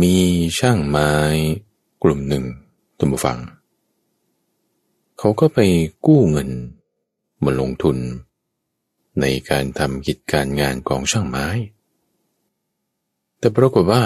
[0.00, 0.16] มี
[0.58, 1.10] ช่างไม้
[2.02, 2.44] กลุ่มหนึ่ง
[2.98, 3.38] ตัมฟัง
[5.18, 5.58] เขาก็ไป
[6.06, 6.50] กู้เงิน
[7.44, 7.96] มาลงทุน
[9.20, 11.46] ในการทำกิจการงานของช่างไม้
[13.38, 14.02] แต่ปรากฏว่า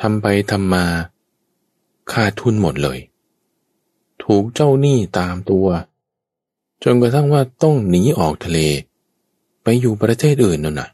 [0.00, 0.86] ทำไปทำมา
[2.12, 2.98] ขาดทุนหมดเลย
[4.24, 5.66] ถูกเจ้าหนี้ตามตัว
[6.82, 8.58] จนกระทั่งว่าต้องหนีออกทะเล
[9.62, 10.88] ไปอยู่ประเทศอื่นนั่นน่ะ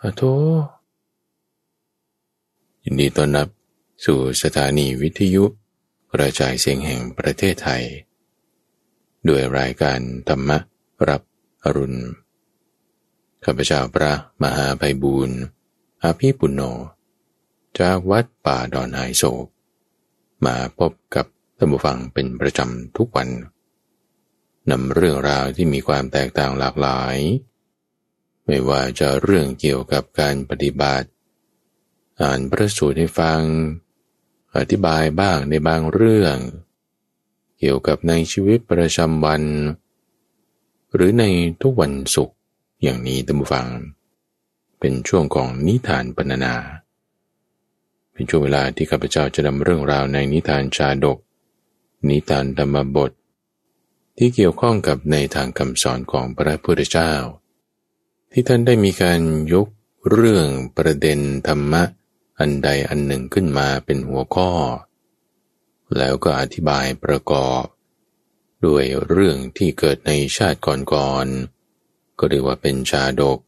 [0.00, 0.22] อะโท
[2.84, 3.48] ยินดีต้อนรับ
[4.04, 5.44] สู่สถานีวิทยุ
[6.12, 7.84] กระจายเสียงแห่งประเทศไทย
[9.28, 10.50] ด้วยรายการธรรม
[11.08, 11.22] รับ
[11.64, 12.00] อรุณ
[13.44, 14.12] ข้าพเจ้าพระ
[14.42, 15.38] มหาภัยบูรณ์
[16.02, 16.62] อาภีปุณโญ
[17.78, 19.46] จากวัดป่าดอนไฮโศก
[20.46, 23.28] มาพบกับท่านผู้ฟังเป็นประจำทุกวัน
[24.70, 27.16] นำเรื่องราวที่มีความแตกต่างหลากหลาย
[28.46, 31.08] ไม่ว่าจะเรื่องเกี่ยวกับการปฏิบัติ
[32.22, 33.40] อ่านพระสูตรให้ฟัง
[34.56, 36.36] อธิบายบ้างในบางเรื่อง
[37.58, 39.42] เกี่ยวกับในชีวิตประจำวัน
[40.94, 41.24] หรือใน
[41.62, 42.36] ทุกวันศุกร์
[42.82, 43.66] อย่างนี้ท่านผู้ฟัง
[44.80, 46.54] เป็นช่วงของนิทานปรรณนา
[48.12, 51.18] เป็นช่วงเวลาที่ข้าพเจ้าจะนำเรื่องราวในนิทานชาดก
[52.08, 53.10] นิทานธรรมบท
[54.16, 57.12] ที่เกี่ยวข้องกับในทางคำสอนของพระพุทธเจ้า
[58.32, 59.20] ที่ท่านได้มีการ
[59.54, 59.66] ยก
[60.10, 61.82] เรื่องประเด็นธรรมะ
[62.40, 64.50] อันใดอันหนึ่งขึ้นมาเป็นหัวข้อ
[65.98, 67.64] แล้วก็อธิบายประกอบ
[68.66, 73.38] ด้วยเรื่องที่เกิดในชาติก่อนๆก็เรียกว่าเป็นชาดก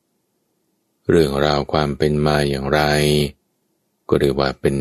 [1.10, 2.80] เรื่องราวความเป็นมาอย่างไร
[4.08, 4.76] ก็เรียกว่าเป็น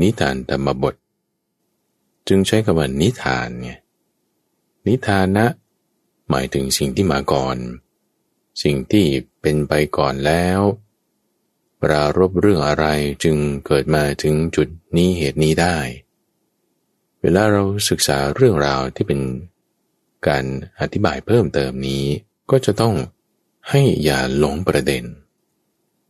[0.00, 0.94] นิทานธรรมบท
[2.28, 3.70] จึงใช้คำว่านิทานไง
[4.86, 5.46] นิทานะ
[6.30, 7.56] หมายถึงสิ่งที่มาก่อน
[8.62, 9.06] สิ่งที่
[9.40, 10.60] เป็นไปก่อนแล้ว
[11.82, 12.86] ปรารบเรื่องอะไร
[13.24, 13.36] จึง
[13.66, 15.76] เกิดมาถึงจุดนี้เหตุนี้ได้
[17.20, 19.20] เวลาเราศึกษาเรื่องราวที่เป็น
[20.26, 20.44] การ
[20.80, 22.04] อธิบายเพิ่มเติมนี้
[22.50, 22.94] ก็จะต้อง
[23.68, 25.04] ให้อย่าหลงประเด็น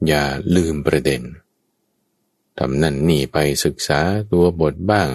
[0.06, 0.24] อย่า
[0.56, 1.22] ลืมประเด็น
[2.58, 4.00] ทำนั่นนี่ไปศึกษา
[4.32, 5.08] ตัวบทบ้าง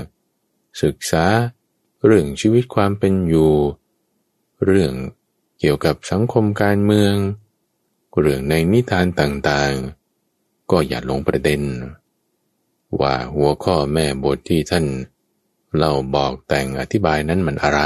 [0.84, 1.26] ศึกษา
[2.06, 3.54] เรื่องชีวิตความเป็นอยู่
[4.66, 4.94] เรื่อง
[5.60, 7.16] เกี่ยวกับสังคมการเมือง
[8.20, 10.05] เรื่องในนิทานต่างๆ
[10.72, 11.62] ก็อย่าหลงประเด็น
[13.00, 14.86] ว่าหัวข้อแม่บทที่ท่าน
[15.76, 17.82] เล่าบอกแต่งอธิบายนั้นมันอะไร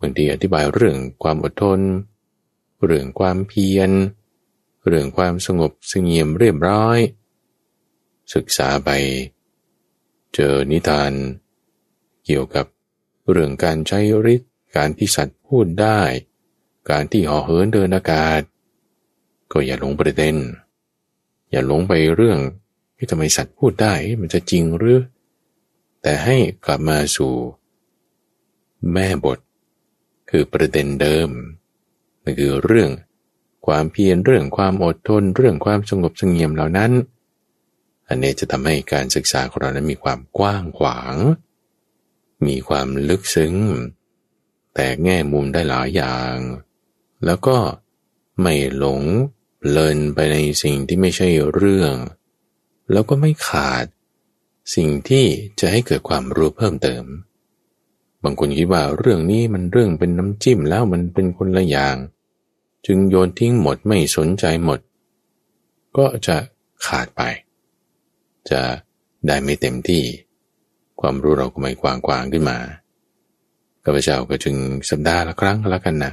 [0.00, 1.80] บางทีอธิบายเรื่องความอดทน
[2.84, 3.90] เรื่องความเพียร
[4.86, 6.98] เรื่องความสงบสงเงียมเรียบร้อย
[8.34, 8.90] ศึกษาไป
[10.34, 11.12] เจอนิทาน
[12.24, 12.66] เกี่ยวกับ
[13.30, 14.00] เรื่องการใช้
[14.34, 16.00] ฤทธิ์การที่สัตว์พูดได้
[16.90, 18.40] การที่ห่อเหินเดินอากาศ
[19.52, 20.36] ก็อย่าหลงประเด็น
[21.54, 22.38] อย่าหลงไปเรื่อง
[22.96, 25.00] ที่ทำไมสัตว์พูดได้มันจะจริงหรือ
[26.02, 27.32] แต่ให้กลับมาสู่
[28.92, 29.38] แม่บท
[30.30, 31.28] คือประเด็นเดิม
[32.22, 32.90] นั่นคือเรื่อง
[33.66, 36.92] ความเพียรเรื่องความอดทน เรื่องความสงบสงเงียมเหล่านั้น
[38.08, 41.14] อันนี้จะทำให้การศึกษาของเรานั้นมีความกว้างขวาง
[42.46, 43.54] มีความลึกซึ้ง
[44.74, 46.34] แต่แง่มุมได้หลายอย่าง
[47.24, 47.58] แล้วก็
[48.42, 49.02] ไม่หลง
[49.76, 51.94] ลินไปในสิ่งที่ไม่ใช่เรื่อง
[52.92, 53.84] แล้วก็ไม่ขาด
[54.74, 55.24] สิ่งที่
[55.60, 57.04] จะให้เกิดความรู้เพิ่มเติม
[58.22, 61.96] บางคนคิดว่าเรื่องนี้มันเรื่องเป็นน้ำจิ้มแล้วมันเป็นคนละอย่าง
[62.86, 64.80] จึงโยนทิ้งหมดไม่สนใจหมด
[65.96, 66.36] ก็จะ
[66.86, 67.22] ขาดไป
[68.50, 68.60] จะ
[69.26, 70.02] ได้ไม่เต็มที่
[71.00, 72.58] ความรู้เราก็ไม่กว้างกวางขึ้นมา
[73.84, 74.56] ข้าพเจ้าก็จึง
[74.90, 76.12] สัปดาห์ละครั้งละกันนะ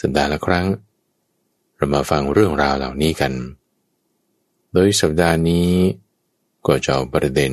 [0.00, 0.66] สัปดาห์ละครั้ง
[1.76, 3.32] เรามาฟังเรื่องราวเหล่านี้กัน
[4.72, 5.70] โดยสัปดาห์นี้
[6.66, 7.52] ก็จะเอาประเด็น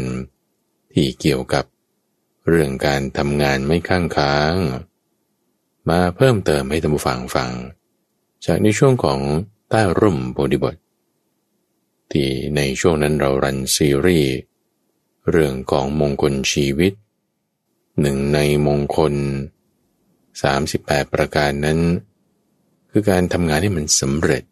[0.93, 1.65] ที่เกี่ยวกับ
[2.47, 4.55] เรื่องการทำงานไม่ข้างค้าง
[5.89, 7.51] มาเพิ่มเติมให้ท่านผู้ฟังฟัง
[8.45, 9.19] จากในช่วงของ
[9.69, 10.75] ใต้ร่มโพธิบท
[12.11, 14.33] ที่ในช่วงนั้นเรารันซีรีส์
[15.29, 16.93] เรื่องของมงคลชีวิต
[18.01, 19.13] หนึ่งในมงคล
[20.53, 21.79] 38 ประการนั้น
[22.91, 24.43] คือการทำงานให้มันสำเร็จ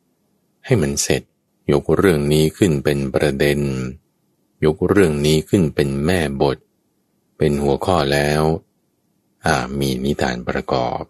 [0.65, 1.21] ให้มันเสร็จ
[1.71, 3.59] ยกเรื่องนี้ขึ้นเป็นประเด็น
[4.65, 6.57] ยกเรื่องนี้ขึ้นเป็นแม่บท
[7.37, 8.43] เป็นหัวข้อแล้ว
[9.45, 11.01] อ่ามีนิทานประกอบ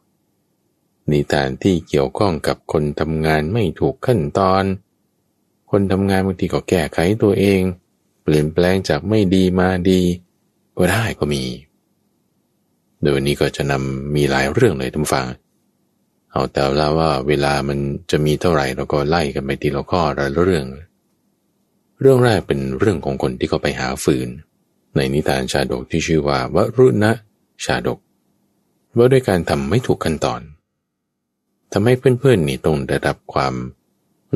[1.11, 4.63] นิทานที่เกี่ยวข้องกับคนทำงานไม่ถูกขั้นตอน
[5.71, 7.61] คนทำงานบางทีก็แก้ไขตัวเอง
[8.23, 10.01] เปลี่ยนแปลงจากไม่ดีมาดี
[10.77, 11.43] ก็ได้ก็มี
[13.01, 15.25] โดยวันนี้ก็จะนำมีหลายเรื่องเลยทุกฟัง
[16.31, 17.79] เอาแต่ละว่าเวลามัน
[18.11, 20.65] จะมีเท่าไหร่เราก็ไล่กันไปทีละข้อละเรื่อง
[22.01, 24.27] เรื่องแรกเป็นเรื่องของคนที่เขาไปหาฟืน
[24.95, 27.11] ในนิทานชาดกที่ชื่อว่าวรุณะ
[27.65, 27.99] ชาดก
[28.97, 30.41] ว่าด้วยการทำไม่ถูกขั้นตอน
[31.71, 33.53] ทำให้เพื่อนๆนี่ต้องได้รับความ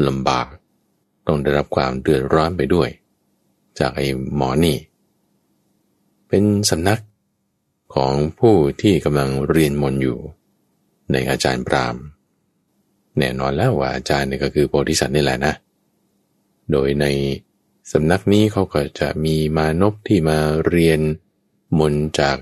[0.07, 0.48] ลำบาก
[1.28, 2.89] ต้องได้รับความเดือดร้อนไปด้วย
[3.80, 4.78] จากไอ้หมอนี่
[6.28, 7.01] เป็นสำนัก
[7.96, 10.19] ของผู้ที่กำลังเรียนมนอยู่
[11.11, 11.95] ในอาจารย์ปราม
[13.17, 15.53] แน่นอนแล้วว่าอาจารย์นี่ก็คือโพธิสัตว์นี่แหละนะ
[16.71, 17.05] โดยใน
[17.91, 21.00] สำนักนี้เขาก็จะมีมานพที่มาเรียน
[21.79, 22.38] มนจาก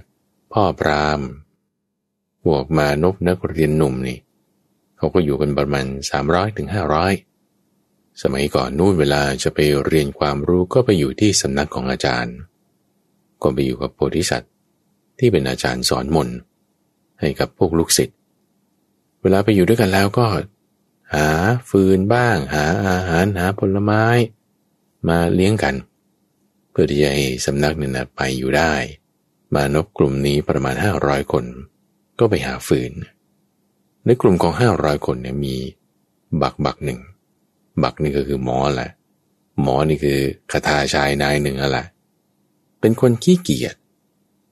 [0.53, 1.19] พ่อปราม
[2.47, 4.17] บวกมานพนักเรียนหนุ่มนี่
[4.97, 5.85] เขาก็อยู่กันประมาณ
[6.21, 6.67] 300ถึง
[7.43, 12.35] 500 สมัยก่อนนู่นเวลาจะไปเรียนความรู้ก็ไปอยู่ที่สำนักของอาจารย์
[13.41, 14.51] ก็ไปอยู่กับโพธิสัตว์
[15.19, 16.29] ที่เป็นอาจารย์สอนมน
[17.19, 18.17] ให้กับพวกลูกศิษย์
[19.21, 20.25] เวลาไปอยู่ด้วยกันแล้วก็
[21.13, 21.27] หา
[21.69, 24.03] ฟืนบ้าง หาอาหารหาผลไม้
[25.07, 25.75] มาเลี้ยงกัน
[26.71, 28.73] เพื่อที่จะให้สำนักเนี่ยนะไปอยู่ได้
[29.53, 31.45] มานพกลุ่มนี้ประมาณ 500 คน
[32.19, 32.91] ก็ไปหาฟืน
[34.05, 35.55] ในกลุ่มของห้าร้อยคนเนี่ยมี
[36.41, 36.99] บักบักหนึ่ง
[37.83, 38.91] บักนี่ก็คือหมอแหละ
[39.61, 40.19] หมอนี่คือ
[40.51, 41.79] คาถาชายนายหนึ่งอะไร
[42.79, 43.75] เป็นคนขี้เกียจ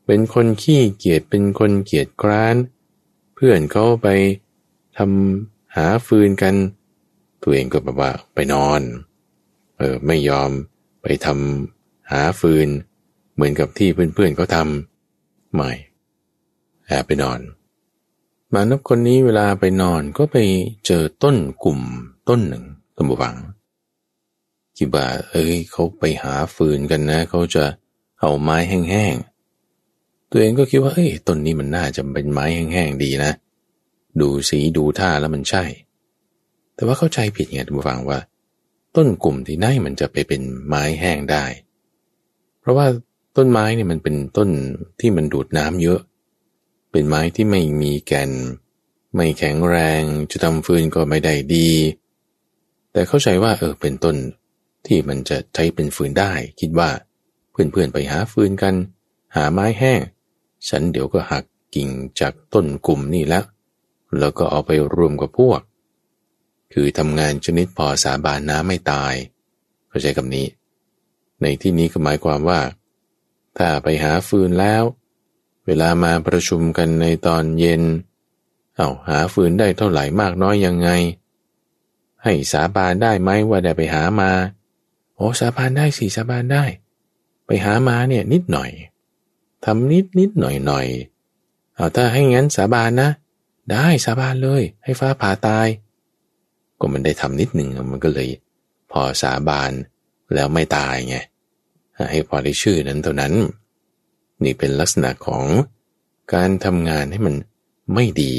[0.05, 2.55] เป็นคนขี้เกียจเป็นคนเกียจกร้าน
[3.35, 4.07] เพื่อนเขาไป
[4.97, 6.55] ทำหาฟืนกัน
[7.43, 8.81] ตัวเองก็แบบว่าไปนอน
[9.77, 10.49] เออไม่ยอม
[11.01, 12.67] ไปทำหาฟืน
[13.33, 15.71] เหมือนกับที่เพื่อนๆเขาทำไม่
[16.87, 17.39] แอบไปนอน
[18.53, 20.37] มานพคนนี้เวลาไปนอนก็ไป
[20.85, 21.79] เจอต้นกลุ่ม
[22.29, 22.63] ต้นหนึ่ง
[22.95, 23.35] ตัมบูฟัง
[24.77, 27.65] คิดว่าเอ้ยเขาไปหาฟืนกันนะ เขาจะ
[28.19, 33.31] เอาไม้แห้งๆ ตัวเองก็คิดว่าเฮ้ยต้นนี้มันน่าจะเป็นไม้แห้งๆดีนะ
[34.21, 35.63] ดูสีดูท่าแล้วมันใช่
[36.75, 38.19] แต่ว่าเข้าใจผิดไงท่านผู้ฟังว่า
[38.95, 41.45] ต้นกลุ่มที่ไหนมันจะไปเป็นไม้แห้งได้
[42.59, 42.85] เพราะว่า
[43.37, 44.49] ต้นไม้เนี่ยมันเป็นต้น
[44.99, 45.99] ที่มันดูดน้ำเยอะ
[46.91, 48.31] เป็นไม้ที่ไม่มีแกน
[49.15, 50.01] ไม่แข็งแรง
[50.31, 51.69] จะทำฟืนก็ไม่ได้ดี
[52.91, 54.15] แต่เข้าใจว่าเออเป็นต้น
[54.85, 56.89] ที่มันจะใช้เป็นฟืนได้ คิดว่า
[57.51, 58.75] เพื่อนๆไปหาฟืนกัน
[59.35, 59.99] หาไม้แห้ง
[60.69, 61.43] ฉันเดี๋ยวก็หัก
[61.75, 61.89] กิ่ง
[62.19, 63.43] จากต้นกลุ่มนี่แล้ว
[64.19, 65.61] แล้วก็เอาไปรวมกับพวก
[66.73, 69.13] คือทำงานชนิดพอสาบานน้ำไม่ตาย
[69.89, 70.47] เข้าใจคำนี้
[71.41, 72.61] ในที่นี้ก็หมายความว่า
[73.57, 74.83] ถ้าไปหาฟืนแล้ว
[75.65, 77.83] เวลามาประชุมกันในตอนเย็น
[78.75, 80.89] เอาหาฟืนได้เท่าไหร่มากน้อยยังไง
[82.23, 84.31] ให้สาบานได้ไหมว่าได้ไปหามา
[85.15, 86.63] โอ้สาบานได้สิสาบานได้
[87.45, 88.71] ไปหามาเนี่ยนิดหน่อย
[89.65, 90.87] ทำนิดนิดหน่อยหน่อย
[91.75, 93.09] เอาถ้าให้งั้นสาบานนะ
[93.71, 95.67] ได้สาบานเลย ให้ฟ้าผ่าตาย
[96.79, 98.29] ก็มันได้ทำนิดหนึ่งมันก็เลย
[98.91, 99.71] พอสาบาน
[100.33, 101.17] แล้วไม่ตายไง
[102.11, 103.33] ให้พอได้ชื่อนั้นเท่านั้น
[104.43, 105.45] นี่เป็นลักษณะของ
[106.33, 107.35] การทำงานให้มัน
[107.93, 108.33] ไม่ดี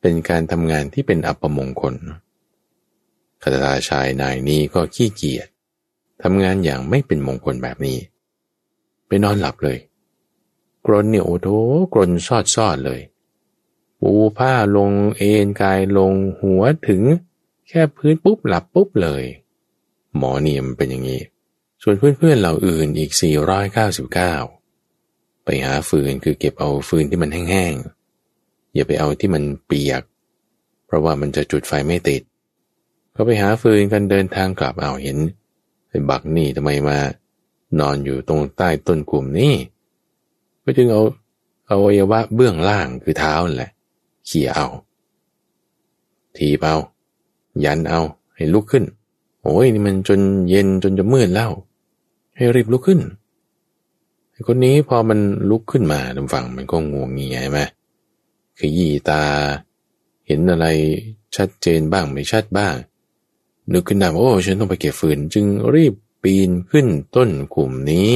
[0.00, 1.94] เป็นการทำงานที่เป็นอัปมงคล
[3.42, 5.48] คาถาชายนายนี้ก็ขี้เกียจ
[6.22, 7.98] ทำงานอย่างไม่เป็นมงคลแบบนี้
[9.06, 9.78] ไปนอนหลับเลย
[10.86, 11.48] กรนเนี่ยโอ้โถ
[11.92, 13.00] กรนซอดซอดเลย
[14.04, 17.02] ปูผ้าลงเอนกายลงหัวถึง
[17.68, 19.24] แค่พื้นปุ๊บหลับปุ๊บเลย
[20.16, 21.22] หมอเนียมเป็นอย่างนี้
[21.82, 23.10] ส่วนเพื่อนๆเหล่าอื่นอีก
[23.88, 30.02] 499 ไปหาฟืนคือเก็บเอาฟืนที่มันแห้งๆ อย่าไปเอาที่มันเปียก
[30.86, 32.22] เพราะว่ามันจะจุดไฟไม่ติด
[33.12, 35.18] เขาไปหาฟืนกันเดินทางกลับเอาเห็น
[35.88, 36.98] ไอ้บักนี่ทำไมมา
[37.80, 39.54] นอนอยู่ตรงใต้ต้นกลุ่มนี่
[40.62, 41.02] ไปถึงเอา
[41.66, 43.70] เอาอวัยวะเบื้องล่างคือเท้าแหละ
[44.26, 44.68] เขี่ยเอา
[46.36, 46.74] ทีเปา
[47.64, 48.00] ยันเอา
[48.34, 48.84] ให้ลุกขึ้น
[49.42, 51.50] โอ้ยนี่มันจนเย็นจนจะมืดแล้ว
[52.36, 53.00] ให้รีบลุกขึ้น
[54.46, 55.18] คนนี้พอมัน
[55.50, 57.60] ลุกขึ้นมาทางฝั่งมันก็งวงเงียใช่ไหม
[58.58, 59.22] ขยี้ตา
[60.26, 60.66] เห็นอะไร
[61.36, 62.74] ชัดเจนบ้างไม่ชัดบ้าง
[63.72, 66.86] นึกขึ้นได้โอ้ฉันต้องไปเก็บฟืน จึงรีบปีนขึ้น
[67.16, 68.08] ต้นกลุ่มนี้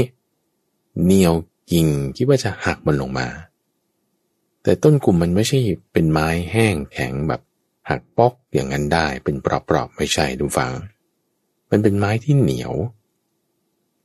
[1.05, 1.35] เหนียว
[1.71, 1.87] กิ่ง
[2.17, 3.27] คิดว่าจะหักมันลงมา
[4.66, 5.58] แต่ต้นกลุ่มมันไม่ใช่
[5.92, 7.40] เป็นไม้แห้งแข็งแบบ
[7.88, 10.73] หักปอกอย่างนั้นได้เป็นปรอบๆไม่ใช่ดูฟัง
[11.70, 12.73] มันเป็นไม้ที่เหนียว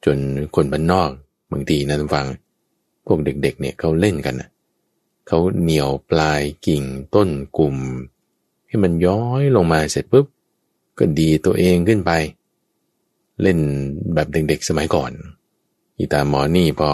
[0.06, 0.18] จน
[0.56, 1.10] คนบ้านนอก
[1.52, 2.28] บางทีนะทุกฟัง
[3.06, 4.50] พวกเด็กๆเนี่ยเขาเล่นกันนะ
[5.28, 6.84] เขาเหนียวปลายกิ่ง
[7.16, 7.76] ต้นกลุ่ม
[8.68, 10.26] ให้มันย้อยลงมาเสร็จปุ๊บ
[11.00, 12.12] ก็ดีตัวเองขึ้นไป
[13.42, 13.60] เล่น
[14.14, 15.12] แบบเด็กๆสมัยก่อน
[15.98, 16.90] อีตาหมอนี่พอ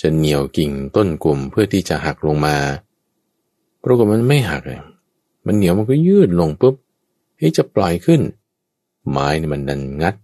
[0.00, 2.56] จะเหนียวกิ่งต้นกลุ่มเพื่อที่จะหักลงมา
[3.82, 4.80] ปรากฏมันไม่หักเลย
[5.46, 6.74] มันเหนียวมันก็ยืดลงปุ๊บ
[7.36, 8.20] เฮ้จะปล่อยขึ้น
[9.10, 10.14] ไม้นี่มันดันงัด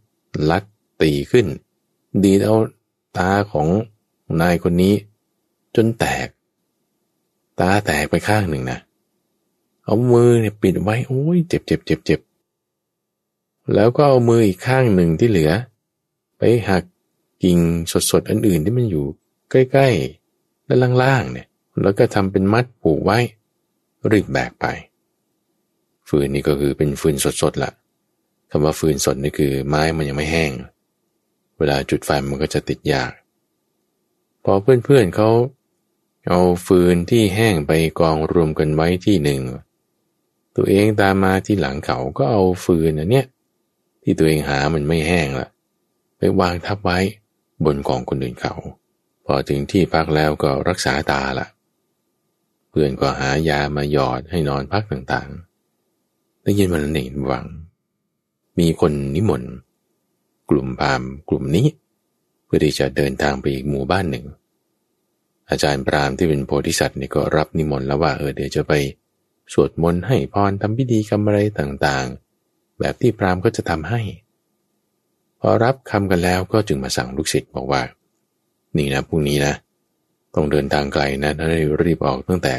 [0.51, 0.65] ลัด
[1.03, 1.47] ตีขึ้น
[2.23, 2.57] ดีเอา
[3.19, 3.69] ตาของ
[4.41, 4.95] นายคนนี้
[5.77, 6.29] จนแตก
[7.61, 8.79] ตาแตกไปข้างหนึ่งนะ
[9.85, 12.21] เอามือเนี่ยปิดไว้โอ้ยเจ็บเจ็บเจ็บเจ็บ
[13.75, 15.51] แล้วก็เอามืออีกข้างหนึ่งที่เหลือ
[16.39, 16.83] ไปหัก
[17.43, 17.59] กิ่ง
[18.11, 19.07] สดๆอันอื่นที่มันอยู่
[19.51, 21.47] ใกล้ๆและล่างๆเนี่ย
[21.83, 23.19] แล้วก็ทำเป็นมัดผูกไว้
[24.11, 24.67] รีบแบกไป
[26.09, 27.73] ฟืนนี่ก็คือเป็นฟืนสดๆละ
[28.51, 30.53] คำว่าฟืนสดนี่คือไม้มันยังไม่แห้ง
[31.59, 33.13] เวลาจุดไฟมันก็จะติดยาก
[34.45, 35.31] พอเพื่อนๆเขา
[36.29, 39.41] เอาฟืนที่แห้งไปกองรวมกันไว้ที่หนึ่ง
[40.57, 43.27] ตัวเองตามมาที่หลังเขาก็เอาฟืนอันเนี้ย
[44.03, 45.49] ที่ตัวเองหามันไม่แห้งละ
[46.19, 46.99] ไปวางทับไว้
[47.65, 48.55] บนกองคนอื่นเขา
[49.31, 51.47] พอถึงที่พักแล้วก็รักษาตาละ
[52.71, 57.47] เพื่อนก็หายามาหยอดให้นอนพักต่างๆได้ยินวันนั้นเองวัง
[58.59, 59.53] มีคนนิมนต์
[60.51, 61.67] กลุ่มพามกลุ่มนี้
[62.45, 64.27] เพื่อที่จะเดินทางไปอีกหมู่บ้านหนึ่ง
[65.51, 68.73] อาจารย์ปรามที่เป็นโพธิสัตว์นี่ก็รับนิมนต์แล้วว่าเออเดี๋ยวจะไป
[69.53, 74.01] สวดมนต์ให้พรทำพิธีกรรมอะไรต่างๆ แบบที่พรามก็จะทำให้
[75.41, 77.83] พอรับคำกันแล้วก็จึงมาสั่งลูกศิษย์บอกว่า
[78.77, 79.55] นี่นะพรุ่งนี้นะ
[80.35, 82.55] ต้องเดินทางไกลนะถ้าได้รีบออกตั้งแต่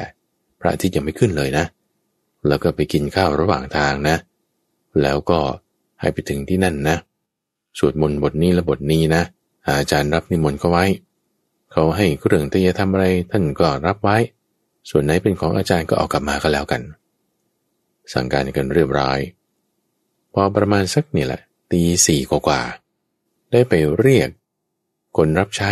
[0.60, 1.66] พระอาทิตย์ยังไม่ขึ้นเลยนะ
[2.48, 4.16] แล้วก็ไปกินข้าวระหว่างทางนะ
[5.02, 5.40] แล้วก็
[6.00, 6.98] ให้ไปถึงที่นั่นนะ
[7.80, 9.24] สวดมนต์บทนี้และบทนี้นะ
[9.68, 10.86] อาจารย์รับนิมนต์เขาไว้
[11.72, 14.18] เขาให้เครื่องที่จะทำอะไรท่านก็รับไว้
[14.90, 16.82] ส่วนไหนเป็นของอาจารย์ก็เอากลับมาก็แล้วกัน
[18.14, 19.20] สั่งการกันเรียบร้อย
[20.34, 22.62] พอประมาณสักนี่แหละตีสี่กว่า
[23.52, 24.30] ได้ไปเรียก
[25.18, 25.72] คนรับใช้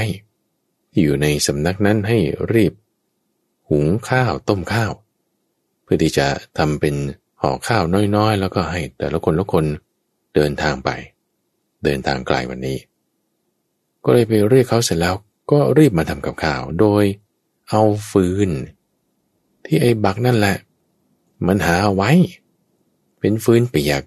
[0.97, 2.17] ที่อยู่ในสำนักนั้นให้
[2.53, 2.73] รีบ
[3.69, 4.91] หุงข้าวต้มข้าว
[5.83, 6.27] เพื่อที่จะ
[6.57, 6.95] ทำเป็น
[7.41, 7.83] ห่อข้าว
[8.15, 9.65] น้อยๆ แล้วก็ให้แต่ละคนละคน
[10.35, 10.89] เดินทางไป
[11.83, 12.77] เดินทางไกลวันนี้
[14.03, 15.15] ก็เลยไปเรียกเขาเสร็จแล้ว
[15.51, 17.03] ก็รีบมาทำกับข้าว โดย
[17.69, 18.49] เอาฟืน
[19.65, 20.57] ที่ไอ้บักนั่นแหละ
[21.47, 22.11] มันหาไว้
[23.19, 24.01] เป็นฟืนเปียก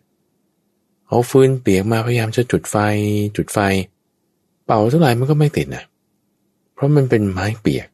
[1.09, 2.77] เอาฟืนเปียกมาพยายามจะจุดไฟ
[3.37, 3.59] จุดไฟ
[4.67, 7.89] เป่าเท่าไหร่มันก็ไม่ติดนะเราะมันเป็นไม้เปียก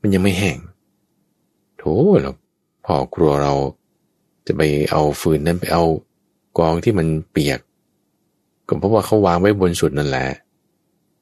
[0.00, 0.58] มันยังไม่แห้ง
[1.78, 1.84] โถ
[2.20, 2.32] เรา
[2.84, 3.54] พ่อครัวเรา
[4.46, 5.84] จะไปเอาฟืนนั้นไปเอา
[6.58, 7.60] กองที่มันเปียก
[8.66, 10.28] ก็เพราะว่าเขาวางไว้บนสุดนั่นแหละ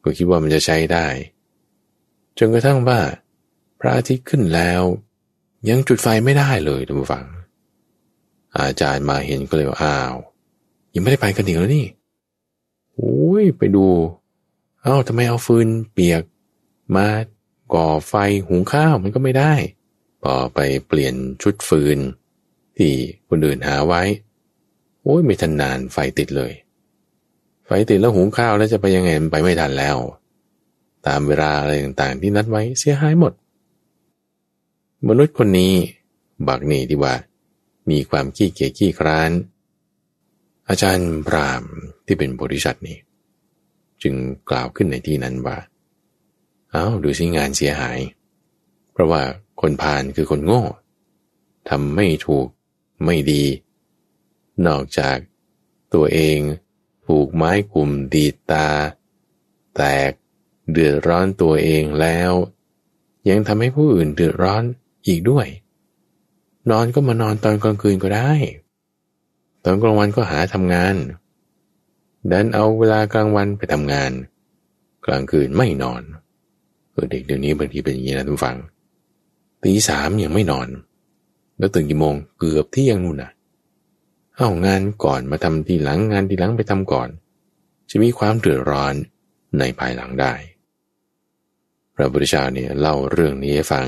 [0.02, 1.06] ก็คิดว่ามันจะใช้ได้
[2.38, 2.98] จนกระทั่งว่า
[3.80, 4.82] พระอาทิตย์ขึ้นแล้ว
[5.68, 7.24] ยังจุดไฟไม่ได้เลยท่านผู้ฟัง
[8.56, 10.14] อาจารย์มาเห็นก็เลยอ้าว
[10.94, 11.86] ยังไม่ได้ไปกันอีกแล้วนี่
[12.94, 13.86] โอ้ยไปดู
[14.82, 16.22] เอ้าทำไมเอาฟืนเปียก
[16.96, 17.08] มา
[17.74, 18.14] ก่อไฟ
[18.48, 19.54] หุงข้าวมันก็ไม่ได้
[20.22, 21.98] พอไปเปลี่ยนชุดฟืน
[22.76, 22.92] ที่
[23.28, 24.02] คนอื่นหาไว้
[25.02, 26.52] โอ้ยไม่ทันนานไฟติดเลย
[27.66, 29.96] ไฟติดแล้วหุงข้าวแล้วจะไปยังไงมันไปไม่ทันแล้ว
[31.06, 33.32] ตามเวลาอะไรต่างๆ ที่นัดไว้เสียหายหมด
[35.08, 35.72] มนุษย์คนนี้
[36.48, 37.14] บักนี่ที่ว่า
[37.90, 39.30] มีความขี้เกียจขี้คร้าน
[40.68, 41.64] อาจารย์พราม
[42.06, 42.98] ที่เป็นบริษัทนี้
[44.02, 44.14] จึง
[44.50, 45.56] กล่าวขึ้นในที่นั้นว่า
[46.76, 47.98] เอาดูสิงานเสียหาย
[48.92, 49.22] เพราะว่า
[49.60, 50.62] คนพาลคือคนโง่
[51.68, 52.46] ทำไม่ถูก
[53.04, 53.44] ไม่ดี
[54.66, 55.16] นอกจาก
[55.94, 56.38] ตัวเอง
[57.06, 58.68] ถูกไม้กลุ่มดีตา
[59.76, 60.10] แตก
[60.72, 62.32] เดือดร้อนตัวเองแล้ว
[63.28, 64.62] ยังทำให้ผู้อื่นเดือดร้อน
[65.06, 65.46] อีกด้วย
[66.70, 68.32] นอนก็มานอนตอนกลางคืนก็ได้
[69.64, 70.94] ตอนกลางวันก็หาทำงาน
[72.30, 74.10] ดันเอาเวลากลางวันไปทำงาน
[75.06, 76.02] กลางคืนไม่นอน
[76.96, 78.56] เออเด็กเดี๋ยวนี้บางทีเป็นอย่างนี้นะทุกฝัง
[79.64, 80.68] ตีสามยังไม่นอน
[81.58, 83.30] แล้วตื่นกี่โมงเกือบที่ยังนู่นนะ
[84.36, 87.08] เอางานก่อนมาทำทีหลังงานทีหลังไปทำก่อน
[87.90, 88.94] จะมีความเดือดร้อน
[89.58, 90.34] ในภายหลังได้
[91.94, 93.86] พระพุทธเจ้าเนี่ยเล่าเรื่องนี้ให้ฟัง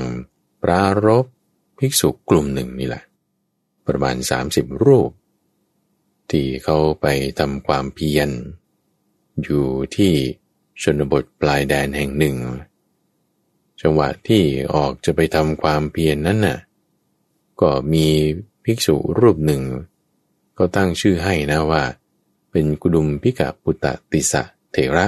[0.63, 1.25] ปรารบ
[1.79, 3.03] ภิกษุกลุ่มหนึ่งนี่แหละ
[3.87, 5.09] ประมาณสามสิบรูป
[6.31, 7.07] ที่เขาไป
[7.39, 8.29] ทำความเพียร
[9.43, 10.13] อยู่ที่
[10.81, 12.35] ชนบทปลายแดนแห่งหนึ่ง
[13.81, 14.43] จังหวะที่
[14.75, 16.57] ออกจะไปทำความเพียรนนั้นน่ะ
[17.61, 18.07] ก็มี
[18.63, 19.61] ภิกษุรูปหนึ่ง
[20.57, 21.83] ก็ตั้งชื่อให้นะว่า
[22.51, 25.05] เป็นกุดุมพิกะปุตตติสะเถระ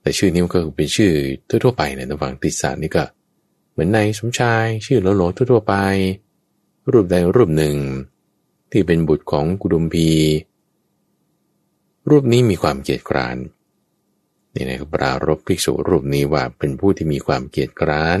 [0.00, 1.12] แต่ชื่อนี้ก็เป็นชื่อ
[1.48, 3.04] ทั่วๆไปในระหว่างติสะนี่ก็
[3.70, 5.74] เหมือนในสมชาย ชื่อโลโลทั่วๆไป
[6.92, 7.76] รูปใดรูปหนึ่ง
[8.70, 10.08] ที่เป็นบุตรของกุดุมพี
[12.10, 13.36] รูปนี้มีความเกียดคร้าน
[14.54, 18.20] นี่นะปรารบภิกษุรูปนี้ว่าเป็นผู้ที่มีความเกียจคร้าน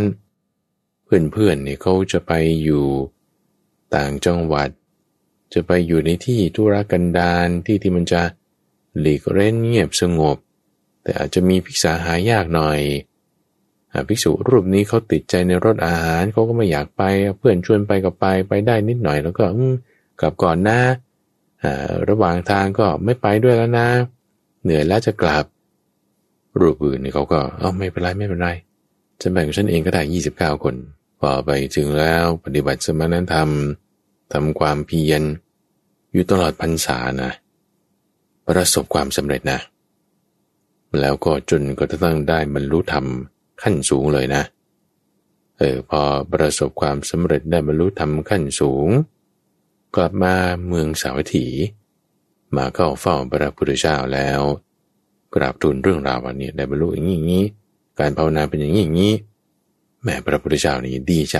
[1.04, 2.32] เพื่อนๆเนี่ยเขาจะไป
[2.62, 2.86] อยู่
[3.96, 4.68] ต่างจังหวัด
[5.52, 8.22] จะไปอยู่ในที่ทุรกันดารที่ที่มันจะ
[8.98, 10.36] หลีกเร้นเงียบสงบ
[11.02, 12.80] แต่อาจจะมีภิกษาหายากหน่อย
[14.08, 17.02] ภิกษุรูปนี้เขาติดใจในรสอาหารเขาก็ไม่อยากไป
[17.38, 19.44] เพื่อนชวนไปก็ไปไปได้นิดหน่อยแล้วก็
[20.20, 20.80] กลับก่อนนะ
[22.08, 23.88] ระหว่างทางก็ไม่ไปด้วยแล้วนะ
[24.62, 25.44] เหนื่อยแล้วจะกลับ
[26.58, 28.48] รูปอื่นนี่เขาก็เออไม่เป็นไรไม่เป็นไร
[29.20, 30.74] จะแบ่งฉันเองก็ได้ยี่สิบเก้าคน
[31.20, 33.50] พอไปถึงแล้วปฏิบัติสมณธรรม
[34.32, 35.22] ทำความเพียร
[36.12, 37.30] อยู่ตลอดพรรษานะ
[38.48, 39.60] ประสบความสำเร็จนะ
[41.00, 43.04] แล้วก็จนก็จะต้องได้บรรลุธรรม
[43.62, 44.42] ขั้นสูงเลยนะ
[45.58, 46.02] เออพอ
[46.32, 48.88] ประสบความสำเร็จได้บรรลุธรรมขั้นสูง
[49.96, 50.34] กลับมา
[50.68, 51.46] เมืองสาวัตถี
[52.56, 54.40] มาเข้าเฝ้าพระพุทธเจ้าแล้ว
[55.34, 57.44] กราบทูลเรื่องราววันนี้ได้บรรลุอย่างนี้
[57.98, 59.12] การภาวนาเป็นอย่างนี้อย่างนี้
[60.02, 61.38] แม่พระพุทธเจ้านี่ดีใจ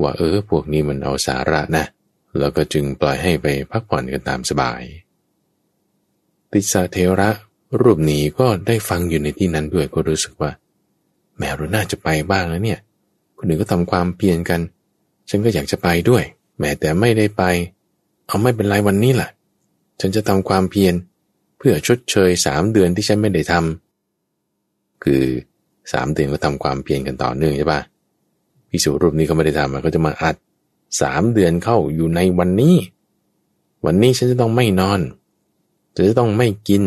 [0.00, 1.84] ว่าเออพวกนี้มันเอาสาระนะ
[2.38, 4.82] แล้วก็จึงปล่อยให้ไปพักผ่อนกันตามสบาย
[6.50, 7.30] ติสาเทระ
[7.80, 10.50] รูปนี้ก็ได้ฟังอยู่ในที่นั้นด้วยก็รู้สึกว่า
[11.38, 12.80] แม่เราน่าจะไปบ้างแล้วเนี่ย
[13.36, 14.60] คนอื่นก็ทำความเพียรกัน
[15.28, 16.22] ฉันก็อยากจะไปด้วย
[16.58, 17.42] แม้แต่ไม่ได้ไป
[18.26, 19.30] เอาไม่เป็นไรวันนี้แหละ
[20.00, 20.94] ฉันจะทำความเพียร
[21.58, 25.22] เพื่อชดเชยสามเดือนที่ฉันไม่ได้ทำคือ
[25.92, 27.80] สามเดือนก็ทำความเพียรกันต่อเนื่องใช่ปะ
[28.70, 30.36] พิสูรูปนี้ก็ไม่ได้ทำมันก็จะมาอัด
[31.00, 32.76] สามเดือนเข้าอยู่ในวันนี้
[33.84, 35.00] วันนี้ฉันจะต้องไม่นอน
[35.94, 36.84] ฉันจะต้องไม่กิน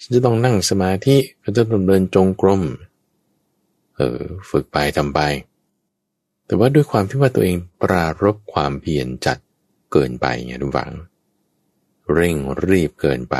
[0.00, 2.62] ฉันจะต้องนั่งสมาธิก็จะต้องเดินจงกรม
[3.96, 5.20] เออฝึกไปทำไป
[6.46, 9.38] แต่ว่าด้วยความที่ว่าตัวเองปรารบความเพียรจัด
[9.92, 10.92] เกินไปไงทุกฝัง
[12.12, 13.36] เร่งรีบเกินไป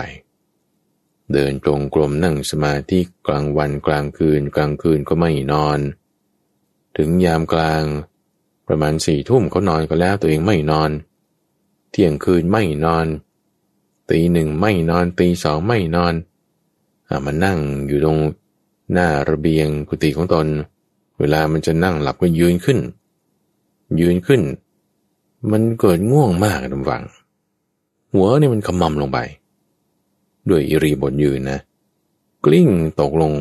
[1.32, 5.78] เดินตรงกลมนั่งสมาธิกลางวันกลางคืน กลางคืนก็ไม่นอน
[6.96, 7.82] ถึงยามกลาง
[8.68, 10.90] ประมาณสี่ทุ่มเขานอนก็แล้วตัวเองไม่นอน
[11.90, 13.06] เที่ยงคืนไม่นอน
[14.10, 16.14] ตีหนึ่งไม่นอนตีสองไม่นอน
[17.08, 18.18] อามานั่งอยู่ตรง
[18.92, 20.46] หน้าระเบียงกุฏิของตน
[21.18, 22.78] เวลามันจะนั่งหลับก็ยืนขึ้น
[24.00, 24.42] ยืนขึ้น
[25.50, 27.02] มันเกิดง่วงมากดำวัง
[28.12, 29.18] หัวนี่มันขมำลงไป
[30.50, 31.58] ด้วยอิริบทยืนนะ
[32.44, 32.68] กลิ้ง
[33.00, 33.32] ตกลง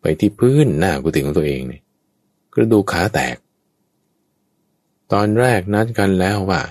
[0.00, 1.82] ไปที่พื้นหน้ากุฏิของตัวเองเนี่ย
[2.54, 3.36] กระดูกขาแตก
[5.12, 6.62] ตอนแรกนัดกันแล้วว่า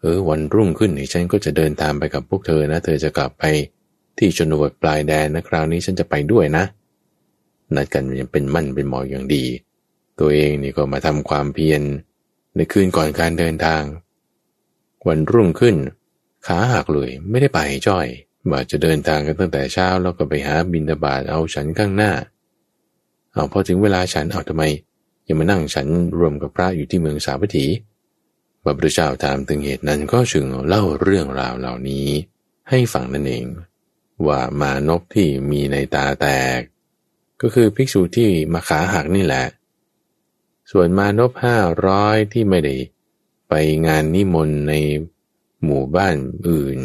[0.00, 3.44] เออวันรุ่งขึ้นนี่ฉันก็จะเดินตามไปกับพวกเธอนะ เธอจะกลับไป
[4.18, 6.64] ที่ชนบทปลายแดนนะคราวนี้ฉันจะไปด้วยนะ
[7.76, 9.44] นัดกันยังเป็นมั่นเป็นหมออย่างดี
[10.20, 11.82] ตัวเองนี่ก็มาทำความเพียร
[12.56, 13.82] ในคืนก่อนการเดินทาง
[15.06, 15.76] วันรุ่งขึ้น
[16.46, 18.06] ขาหักเลยไม่ได้ไปจ้อย
[18.50, 22.12] ว่าจะเดินทางกันตั้งแต่เช้าแล้วก็ไปหาบินตบาตเอาฉันข้างหน้า
[23.32, 24.62] เอาพอถึงเวลาฉันเอาทำไม
[25.26, 25.86] ยังมานั่งฉัน
[26.18, 27.66] รวมกับพระอยู่ที่เมืองสาวัตถี
[28.62, 32.08] พระพุทธเจ้าถามถึงเหตุนั้นก็จึงเล่าเรื่องราวเหล่านี้
[32.68, 33.46] ให้ฟังนั่นเอง
[34.26, 36.26] ว่ามานพที่มีในตาแต
[36.58, 36.60] ก
[37.40, 39.44] ก็คือภิกษุที่มาขาหักนี่แหละ
[40.70, 42.76] ส่วนมานพห้าร้อยที่ไม่ได้
[43.48, 43.54] ไป
[43.86, 44.74] งานนิมนต์ใน
[45.64, 46.14] หมู่บ้าน
[46.48, 46.78] อื่น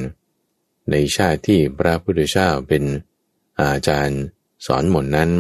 [0.91, 2.83] ในชาติที่พระพุทธเจ้าเป็น
[3.61, 4.21] อาจารย์
[4.65, 5.31] สอนหมนนั้น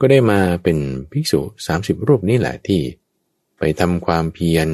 [0.00, 0.78] ก็ได้มาเป็น
[1.10, 2.80] ภิกษุสามสิบรูปนี่แหละที่
[3.58, 4.68] ไปทำความเพียร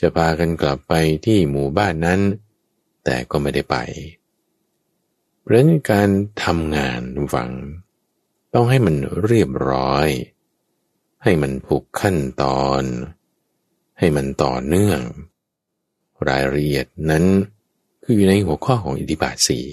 [0.00, 0.94] จะพากันกลับไป
[1.26, 2.20] ที่หมู่บ้านนั้น
[3.04, 3.76] แต่ก็ไม่ได้ไป
[5.40, 6.08] เพราะนั้นการ
[6.44, 7.00] ทำงาน
[7.34, 7.50] ฝัง
[8.54, 10.06] ต้องให้มันเรียบร้อย
[11.22, 12.82] ให้มันผูกขั้นตอน
[13.98, 15.00] ให้มันต่อเนื่อง
[16.28, 17.24] รายละเอียดนั้น
[18.08, 19.64] คืออยู่ในหัวข้อของอิทธิบาทสี่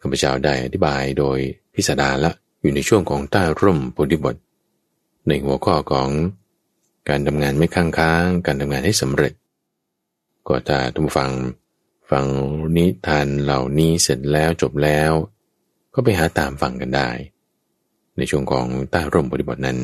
[0.00, 1.38] ข้าพเจ้าได้อธิบายโดย
[1.74, 4.36] พิสดารละอยู่ในช่วงของใต้ร่มโพธิบท
[5.28, 6.08] ในหัวข้อของ
[7.08, 9.32] การทำงานไม่ค้างค้าง การทำงานให้สำเร็จ
[10.48, 11.32] ก็จะทุกฟัง
[12.10, 12.26] ฟัง
[12.76, 15.12] นิทานเหล่านี้เสร็จแล้วจบแล้ว
[15.94, 17.10] ก็ไปหาตามฟังกันได้
[18.16, 19.78] ในช่วงของใต้ร่มโพธิบทนั้น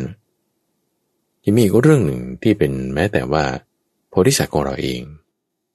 [1.44, 3.44] ยังมีอีกเรื่องหนึ่งที่เป็นแม้แต่ว่า
[4.08, 5.00] โพธิสัตว์ของเราเอง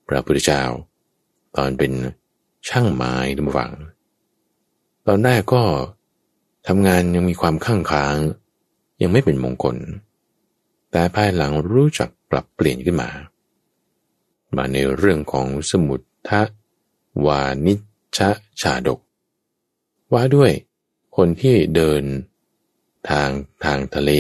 [0.08, 0.64] พระพุทธเจ้า
[1.58, 1.92] ตอนเป็น
[2.68, 3.74] ช่างไม้ทุกฝัง
[5.08, 5.64] ตอนแรกก็
[6.68, 8.16] ทำงานยังมีความข้างค้าง
[9.02, 9.78] ยังไม่เป็นมงคล
[10.92, 13.10] แต่ภายหลังรู้จักปรับเปลี่ยนขึ้นมา
[14.56, 16.42] มาในเรื่องของสมุททะ
[17.26, 17.74] วานิ
[18.18, 18.30] ชะ
[18.62, 19.00] ชาดก
[20.14, 20.52] ว่าด้วย
[21.16, 22.04] คนที่เดิน
[23.10, 23.30] ทาง
[23.66, 24.12] ทางทะเล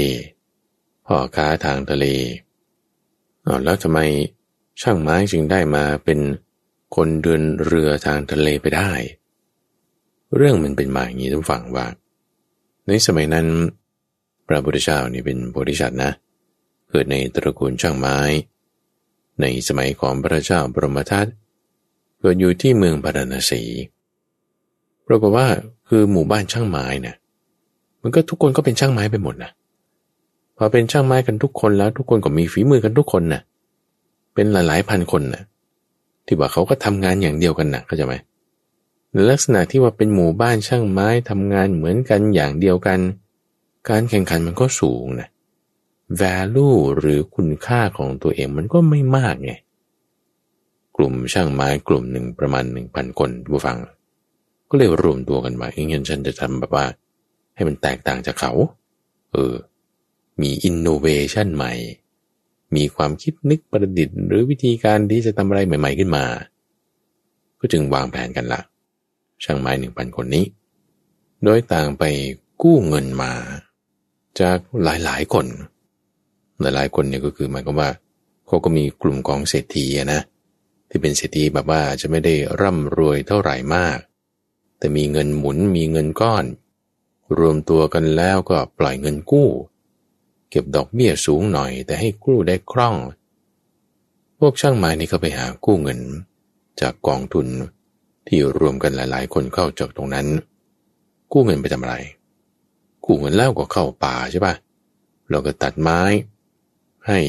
[1.06, 2.06] พ่อค้าทางทะเล
[3.63, 4.00] แล้วทำไม
[4.82, 6.19] ช่างไม้จึงได้มาเป็น
[6.95, 8.91] คนเดินเรือทางทะเลไปได้
[10.36, 11.86] เรื่องมันเป็นมาอย่างนี้ทุกฝั่งว่า
[12.88, 13.47] ในสมัยนั้น
[14.47, 16.12] พระพุทธเจ้านี่เป็นโพธิสัตว์นะ
[16.89, 18.17] เกิดในตระกูลช่างไม้
[19.41, 21.27] ในสมัยของพระเจ้าบรมทัต
[22.19, 23.62] เกิดอยู่ที่เมืองปารณสี
[25.08, 25.47] ปรากฏว่า
[25.88, 27.15] คือหมู่บ้านช่างไม้นี่ย
[28.01, 29.51] มันก็ทุกคนก็เป็นช่างไม้ไปหมดนะ
[30.58, 33.41] พอเป็นช่างไม้กันทุกคนแล้วทุกคนก็มีฝีมือกันทุกคนนะ่ะ
[34.34, 35.43] เป็นหลายๆพันคนนะ่ะ
[36.26, 38.16] ที่ว่าเขาก็ทำงานอย่างเดียวกันนะเข้าใจไหม
[39.12, 43.00] ในลักษณะที่ว่าเป็นหมู่บ้านช่างไม้ทำงานเหมือนกันอย่างเดียวกัน
[43.90, 45.28] การแข่งขันมันก็สูงนะ
[46.22, 49.54] value หรือคุณค่าของตัวเองมันก็ไม่มากไง
[50.98, 53.78] กลุ่มช่างไม้กลุ่มหนึ่งประมาณหนึ่งพันคนผู้ฟัง
[54.70, 56.86] ก็เลยรวมตัวกันมาเองฉันจะทำแบบว่า
[57.56, 58.52] ให้มันแตกต่างจากเขา
[59.32, 59.54] เออ
[60.42, 61.74] มีอินโนเวชันใหม่
[62.76, 66.26] มีความคิดนึกประดิษฐ์ หรือวิธีการที่จะทำอะไรใหม่ ๆขึ้นมา
[67.60, 68.62] ก็จึงวางแผนกันละ
[69.44, 70.46] ช่างไม้หนึ่งพันคนนี้
[71.44, 72.04] โดยต่างไป
[72.62, 73.34] กู้เงินมา
[74.40, 75.46] จากหลายๆคน
[76.62, 77.90] หลายๆคนเนี่ยก็คือหมายความว่า
[78.48, 80.22] เขาก็มีกลุ่มของเศรษฐีนะ
[80.90, 83.98] ที่เป็นเศรษฐีแบบว่าจะไม่ได้ร่ำรวยเท่าไหร่มาก
[84.78, 86.46] แต่มีเงินหมุนมีเงินก้อน
[87.38, 89.50] รวมตัวกันแล้วก็ปล่อยเงินกู้
[90.56, 92.96] เก็บดอกเบี้ยสูงหน่อย แต่ให้กู้ได้คล่อง
[94.39, 96.00] พวกช่างไม้นี่ก็ไปหากู้เงิน
[96.82, 97.48] จากกองทุน
[98.28, 100.28] ที่รวมกันหลายๆ คนเข้าจากตรงนั้น
[101.32, 101.96] กู้เงินไปทำอะไร
[103.06, 104.56] กู้เงินแล้วก็เข้าป่าใช่ปะ
[105.30, 106.02] เราก็ตัดไม้
[107.08, 107.20] ให้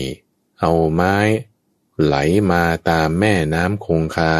[0.60, 1.16] เอาไม้
[2.02, 2.16] ไหล
[2.50, 4.34] มาตามแม่น้ำคงคา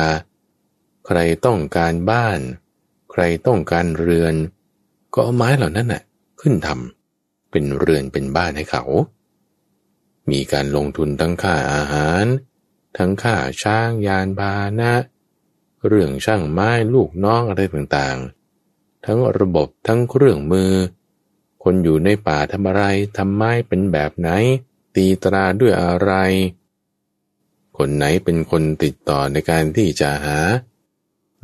[1.07, 2.41] ใครต้องการบ้าน
[3.11, 4.35] ใครต้องการเรือน
[5.15, 6.03] ก็เอาไม้เหล่านั้นน่ะ
[6.41, 6.94] ขึ้นทำ
[7.55, 8.85] เป็นเรือนเป็นบ้านให้เขา
[10.31, 12.25] มีการลงทุนทั้งค่าอาหาร
[12.99, 14.93] ทั้งค่าช้างยานพาหนะ
[15.87, 20.73] เรื่องช่างไม้ลูกน้องอะไรต่างๆ ทั้งระบบทั้งเครื่องมือ
[21.63, 22.83] คนอยู่ในป่าทำอะไร
[23.17, 24.29] ทำไม้เป็นแบบไหน
[24.95, 26.13] ตีตราด้วยอะไร
[27.77, 30.39] คนไหนเป็นคนติดต่อในการที่จะหา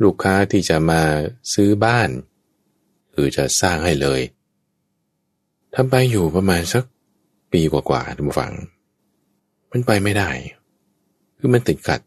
[0.03, 1.01] ลูกค้าที่จะมา
[1.53, 2.09] ซื้อบ้าน
[3.13, 4.21] คือจะสร้างให้เลย
[5.75, 6.83] ทำไปอยู่ประมาณสัก
[7.51, 8.51] ปีกว่าๆท่านผู้ฟัง
[9.71, 10.29] มันไปไม่ได้
[11.37, 12.01] คือมันติดขัด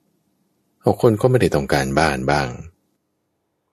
[0.80, 2.48] เอาคนก็ไม่ได้ต้องการบ้านบ้าง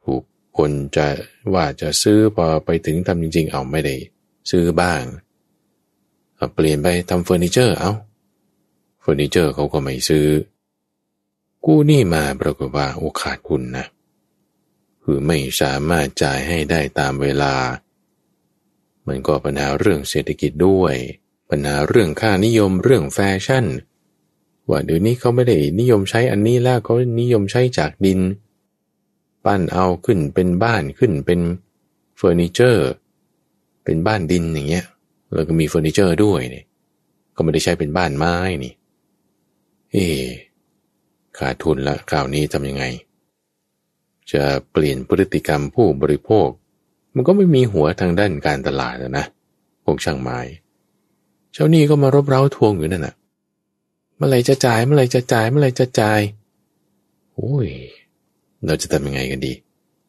[0.03, 0.23] ถูก
[0.57, 1.07] คนจะ
[1.53, 3.95] ว่าจะซื้อพอไปถึงทำจริง ๆ เอาไม่ได้
[4.51, 5.01] ซื้อบ้าง
[6.53, 7.91] เปลี่ยนไปทำเฟอร์นิเจอร์เอ้า
[9.01, 10.27] เฟอร์นิเจอร์เขาก็ไม่ซื้อ
[11.65, 13.85] กู้หนี้มาปรากฏว่าโอ้ขาดทุนนะ
[15.03, 17.53] คือไม่สามารถจ่ายให้ได้ตามเวลา
[19.07, 20.95] มันก็ปัญหาเรื่องเศรษฐกิจด้วย
[21.49, 23.65] ปัญหาเรื่องค่านิยมเรื่องแฟชั่น
[24.69, 28.19] ว่าเดี๋ยวนี้เขาไม่ได้นิยมใช้อันนี้แล้วเขานิยมใช้จากดิน
[29.45, 31.39] ปั้นเอาขึ้นเป็นบ้านขึ้นเป็น
[32.17, 32.89] เฟอร์นิเจอร์
[33.83, 34.85] เป็นบ้านดินอย่างเงี้ย
[35.33, 36.65] แล้วก็มีเฟอร์นิเจอร์ด้วยเนี่ย
[37.35, 38.73] ก็ไม่ได้ใช้เป็นบ้านไม้นี่
[39.91, 39.97] เอ
[41.37, 42.85] ขาดทุนละคราวนี้ทำยังไง
[44.31, 46.47] จะเปลี่ยนพฤติกรรมผู้บริโภค
[47.15, 49.25] มันก็ไม่มีหัวทางด้านการตลาดนะ
[49.83, 50.39] พวกช่างไม้
[51.53, 53.15] เจ้านี่ก็มารบเร้าทวงอยู่นั่นน่ะ
[54.15, 56.19] เมื่อไรจะจ่ายเมื่อไรจะจ่ายเมื่อไรจะจ่าย
[57.33, 57.67] โอ้ย
[58.65, 59.53] เราจะทำยังไงกันดี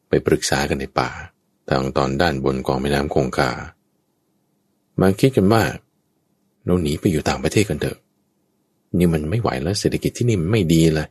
[0.09, 1.09] ไปปรึกษากันในป่า
[1.69, 3.49] ทางตอนด้านบนของแม่น้ำคงคา
[5.01, 5.63] มาคิดกันว่า
[6.65, 7.97] เราหนีไปอยู่ต่างประเทศกันเถอะ
[8.97, 11.07] นี่มันไม่ไหวแล้วเศรษฐกิจที่นี่มันไม่ดีเลย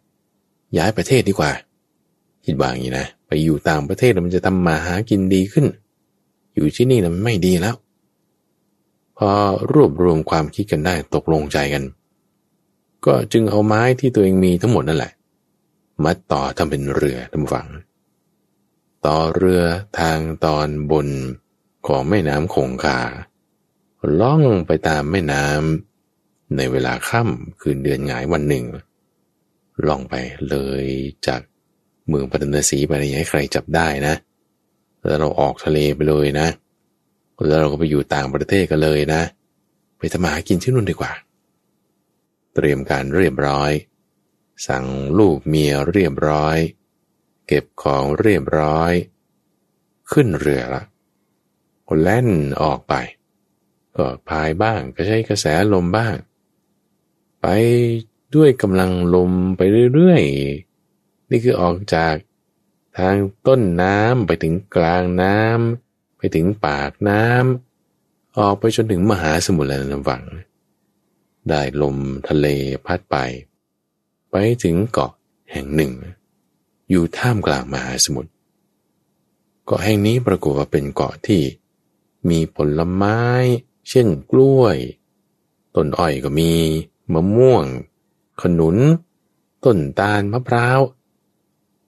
[0.79, 1.51] ย้ายประเทศดีกว่า
[2.45, 5.67] คิดว่าอย่างนี้นะ ไปอยู่ต่างประเทศมันจะทำมาหากินดีขึ้น
[6.55, 7.77] อยู่ที่นี่นะไม่ดีแล้ว
[9.19, 9.31] พอ
[9.73, 11.85] รวบรวมความคิดกันได้ตกลงใจกัน
[13.07, 15.13] ก็จึงเอาไม้ที่ตัวเองมีทั้งหมดนั่นแหละ
[16.05, 17.69] มาต่อทำเป็นเรือทำฝัง
[19.07, 19.63] ต่อเรือ
[20.01, 21.09] ทางตอนบน
[21.87, 23.01] ของแม่น้ำคงคา
[24.21, 28.65] ล่องไปตามแม่น้ำในเวลาค่ำคืนเดือนหงายวันหนึ่ง
[29.87, 30.15] ล่องไป
[30.49, 30.85] เลย
[31.27, 31.41] จาก
[32.09, 34.15] เมืองปัตตนสีไปให้ใครจับได้นะ
[35.07, 36.49] แล้วเราออกทะเลไปเลยนะ
[37.49, 39.23] แล้วเราก็ไปอยู่ต่างประเทศกันเลยนะ
[39.99, 41.13] ไปทำมาหากินที่นู่นดีกว่า
[42.55, 43.71] เตรียมการเรียบร้อย
[44.67, 44.87] สั่ง
[45.19, 46.59] ลูกเมียเรียบร้อย
[47.47, 48.93] เก็บของเรียบร้อย
[50.13, 50.83] ขึ้นเรือละ
[52.01, 52.29] แล่น
[52.63, 52.95] ออกไป
[53.97, 56.15] ก็พายบ้างก็ใช้กระแสลมบ้าง
[57.41, 57.47] ไป
[58.35, 59.61] ด้วยกำลังลมไป
[59.95, 62.15] เรื่อยๆ นี่คือออกจาก
[62.99, 70.25] ทางต้นน้ำไปถึงกลางน้ำไปถึงปากน้ำออกไปจนถึงมหาสมุทรแล้วนะฝัง
[71.49, 71.97] ได้ลม
[72.29, 72.47] ทะเล
[72.87, 73.17] พัดไป
[74.31, 75.13] ไปถึงเกาะ
[75.53, 75.93] แห่งหนึ่ง
[76.91, 78.31] อยู่ท่ามกลางมหาสมุทร
[79.67, 81.43] เกาะแห่งนี้ปรากฏว่าเป็นเกาะที่
[82.29, 83.21] มีผลไม้
[83.89, 84.77] เช่นกล้วย
[85.75, 86.53] ต้นอ้อยก็มี
[87.13, 87.65] มะม่วง
[88.43, 88.77] ขนุน
[89.65, 90.81] ต้นตาลมะพร้าว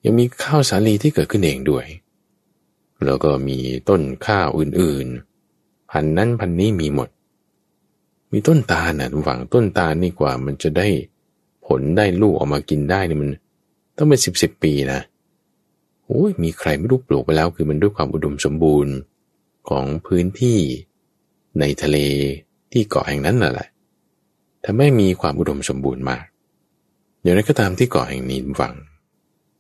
[0.05, 1.87] ยังมีข้าวสาลีที่เกิดขึ้นเองด้วย
[3.07, 7.09] แล้วก็มีต้นข้าวอื่นๆ พันนั้นพันนี้มีหมด
[8.33, 10.89] มีต้นตาลนะทุกฝั่งต้นตาลนี่กว่ามันจะได้
[11.67, 13.31] ผลได้ลูกออกมากินได้นี่มัน
[13.97, 15.01] ต้องเป็นสิบสิบปีนะ
[16.07, 18.95] โอ้ยมีใครไม่รู้ปลูกไปแล้วคือมันด้วยความอุดมสมบูรณ์
[19.69, 20.59] ของพื้นที่
[21.61, 21.97] ในทะเล
[22.73, 23.69] ที่เกาะแห่งนั้นน่ะแหละ
[24.65, 26.25] ถ้าไม่มีความอุดมสมบูรณ์มาก
[27.21, 28.75] อย่างไรก็ตามที่เกาะแห่งนี้ฝัง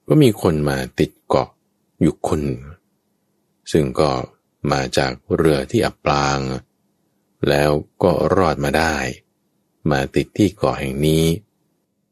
[0.09, 1.49] ก็มีคนมาติดเกาะ
[2.01, 2.43] อยู่คน
[3.73, 4.11] ซึ่งก็
[4.73, 6.39] มาจากเรือที่อับปาง
[7.49, 7.71] แล้ว
[8.03, 8.97] ก็รอดมาได้
[9.91, 11.25] มาติดที่เกาะแห่งนี้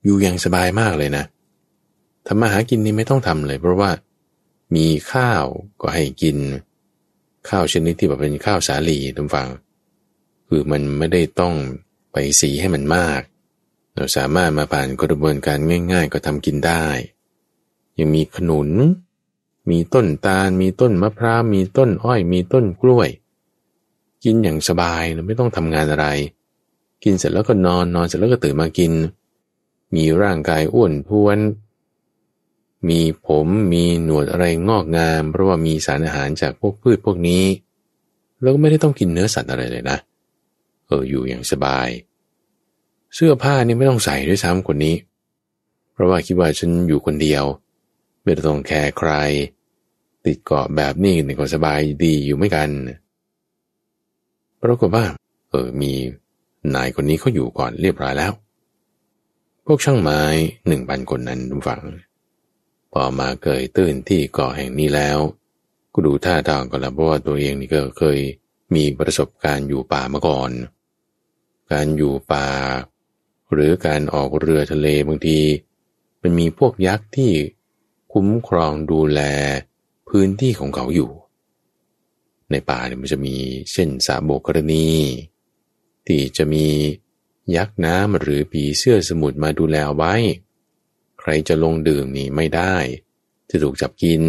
[0.05, 1.25] อยู่อย่างสบายมากเลยนะ
[2.27, 3.91] ทำมาหากินนี่ไม่ต้องทำเลย เพราะว่า
[4.77, 5.45] มีข้าว
[5.81, 6.37] ก็ให้กิน
[7.49, 9.49] ข้าวชนิดที่แบบเป็นข้าวสาลีทุกฝัง
[10.49, 11.55] คือมันไม่ได้ต้อง
[12.13, 13.21] ไปสีให้มันมาก
[13.95, 15.59] เราสามารถมาผ่านกระบวนการ
[15.93, 16.85] ง่าย ๆ ก็ทำกินได้
[17.99, 18.71] ยังมีขนุน
[19.71, 23.09] มีต้นตาล มีต้นมะพร้าว มีต้นอ้อย มีต้นกล้วย
[24.25, 26.07] กินอย่างสบายเราไม่ต้องทำงานอะไร
[27.03, 28.93] กินเสร็จแล้วก็นอน นอนเสร็จแล้วก็ตื่นมากิน
[29.95, 31.39] มีร่างกายอ้วนท้วน
[32.89, 37.45] มีผมมีหนวดอะไรงอกงาม เพราะว่ามีสารอาหารจากพวกพืชพวกนี้
[38.41, 39.99] แล้วก็ไม่ได้ต้องกินเนื้อสัตว์อะไรเลยนะ
[40.87, 41.89] เอออยู่อย่างสบาย
[43.15, 44.97] เสื้อผ้านี่ไม่ต้องใส่ด้วยซ้ำคนนี้
[45.93, 47.45] เพราะว่าคิดว่าฉันอยู่คนเดียว
[48.23, 49.11] ไม่ต้องแคร์ใคร
[50.25, 52.71] ติดเกาะแบบนี้นี่ก็สบายดีอยู่ไม่กัน
[54.63, 55.05] ปรากฏว่า
[55.51, 55.93] เออมี
[56.75, 58.33] นายคนนี้เขาอยู่ก่อนเรียบร้อยแล้ว
[59.67, 60.23] พวกช่างไม้
[60.67, 61.83] หนึ่งพันคนนั้นฝัง
[62.93, 65.19] พอมาเกยตื่นที่เกาะแห่งนี้แล้ว
[65.93, 68.19] ก็ดูท่าทางก็แล้วเพราะว่าตัวเองนี่ก็เคย
[68.75, 70.51] มีประสบการณ์อยู่ป่ามาก่อน
[71.73, 72.49] การอยู่ป่า
[73.53, 75.39] หรือการออกเรือทะเลบางที
[76.23, 77.33] มันมีพวกยักษ์ที่
[78.13, 79.21] คุ้มครองดูแล
[80.09, 81.11] พื้นที่ของเขาอยู่
[82.51, 83.37] ในป่าเนี่ยมันจะมี
[83.73, 84.89] เช่นสาโบกรณี
[86.07, 86.67] ที่จะมี
[87.57, 90.15] ยักษ์น้ำหรือผีเสื้อสมุทรมาดูแลไว้
[91.21, 92.75] ใครจะลงดื่มนี่ไม่ได้
[93.51, 94.23] จะถูกจับกิน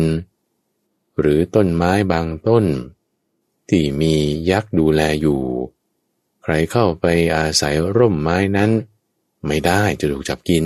[1.19, 2.65] หรือต้นไม้บางต้น
[3.69, 4.13] ที่มี
[4.49, 5.41] ยักษ์ดูแลอยู่
[6.43, 8.71] ใครเข้าไปอาศัยร่มไม้นั้น
[9.45, 10.65] ไม่ได้จะถูกจับกิน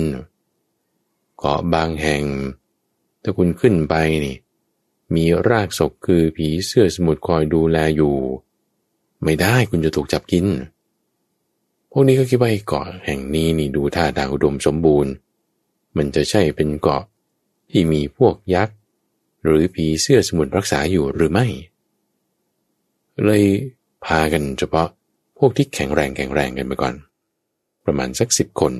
[1.38, 2.24] เกาะบางแห่ง
[3.28, 3.94] ถ้าคุณขึ้นไป
[4.26, 4.36] นี่
[5.14, 8.14] มีรากศกคือผีเสื้อสมุทรคอยดูแลอยู่
[9.24, 10.46] ไม่ได้คุณจะถูกจับกิน
[11.90, 15.12] พวกนี้ก็คิดว่าเกาะแห่งนี้นี่ดูท่าทางอุดมสมบูรณ์
[15.96, 17.02] มันจะใช่เป็นเกาะ
[17.70, 18.76] ที่มีพวกยักษ์
[19.44, 21.46] หรือผีเสื้อสมุทรรักษาอยู่หรือไม่
[23.24, 23.44] เลย
[24.04, 24.88] พากันเฉพาะ
[25.38, 26.94] พวกที่แข็งแรงแข็งแรงกันไปก่อน
[27.84, 28.72] ประมาณสักสิบคน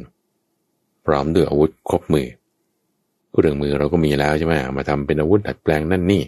[1.05, 2.29] พร้อมด้วยอาวุธครบมือ
[3.39, 6.23] เรื่องมือเราก็มีแล้วใช่ไหมมาทำเป็นอาวุธดัดแปลงนั่นนี่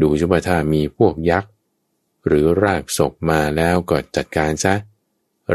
[0.00, 1.52] ดูช่ว่าถ้ามีพวกยักษ์
[2.26, 4.74] หรือรากศกมาแล้วก็จัดการซะ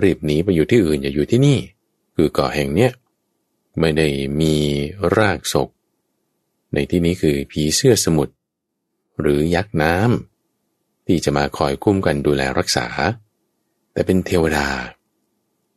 [0.02, 1.58] รีบหนีไปอยู่ที่อื่นอย่าอยู่ที่นี่
[2.15, 2.91] คือเกาะแห่งเนี้ย
[3.80, 4.08] ไม่ได้
[4.41, 4.56] มี
[5.17, 5.69] รากศก
[6.73, 8.34] ในที่นี้คือผีเสื้อสมุทร
[9.21, 12.88] หรือยักษ์น้ำที่จะมาคอยคุ้มกันดูแลรักษา
[13.93, 14.67] แต่เป็นเทวดา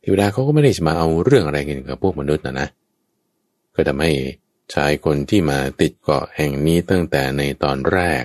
[0.01, 2.67] เทวดาเขาก็ไม่ได้จะมาเอาเรื่องอะไรกันกับพวกมนุษย์นะนะ
[3.75, 4.11] ก็ทำให้
[4.73, 8.23] ชายคนที่มาติดเกาะแห่งนี้ตั้งแต่ในตอนแรก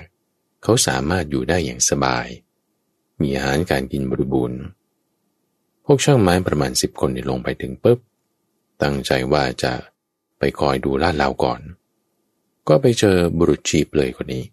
[0.63, 2.27] เขาสามารถอยู่ได้อย่างสบาย
[3.21, 4.61] มีอาหารการกินบริบูรณ์
[5.85, 7.99] พวกช่างไม้ประมาณสิบคนลงไปถึงปุ๊บ
[8.81, 9.73] ตั้งใจว่าจะ
[10.39, 11.61] ไปคอยดูลาดเลาก่อน
[12.67, 14.43] ก็ไปเจอบุรุษชีพเลยคนนี้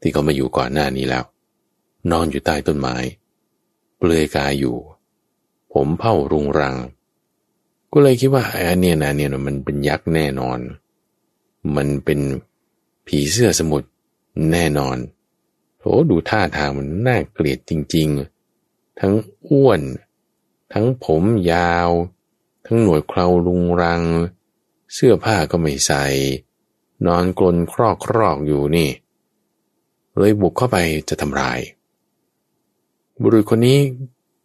[0.00, 1.24] ที่เขามาอยู่ก่อนหน้านี้แล้ว
[2.10, 2.96] นอนอยู่ใต้ต้นไม้
[3.96, 4.76] เปลือยกายอยู่
[5.72, 6.76] ผมเผ่ารุงรัง
[7.92, 10.58] ก็เลยคิดว่าไอ้เนี่ยนะเนี่ยมันเป็นยักษ์แน่นอน
[11.76, 12.20] มันเป็น
[13.06, 13.88] ผีเสื้อสมุทร
[14.50, 14.96] แน่นอน
[15.78, 18.08] โถดูท่าทางมันน่าเกลียดจริง
[18.54, 19.14] ๆ ทั้ง
[19.48, 19.80] อ้วน
[20.72, 21.22] ทั้งผม
[21.52, 21.90] ยาว
[22.66, 24.02] ทั้งหนวดเคราลุงรัง
[24.94, 26.04] เสื้อผ้าก็ไม่ใส่
[27.06, 28.90] นอนกลนครอกครอกอยู่นี่
[30.16, 30.76] เลยบุกเข้าไป
[31.08, 31.58] จะทำลาย
[33.22, 33.78] บุรุษคนนี้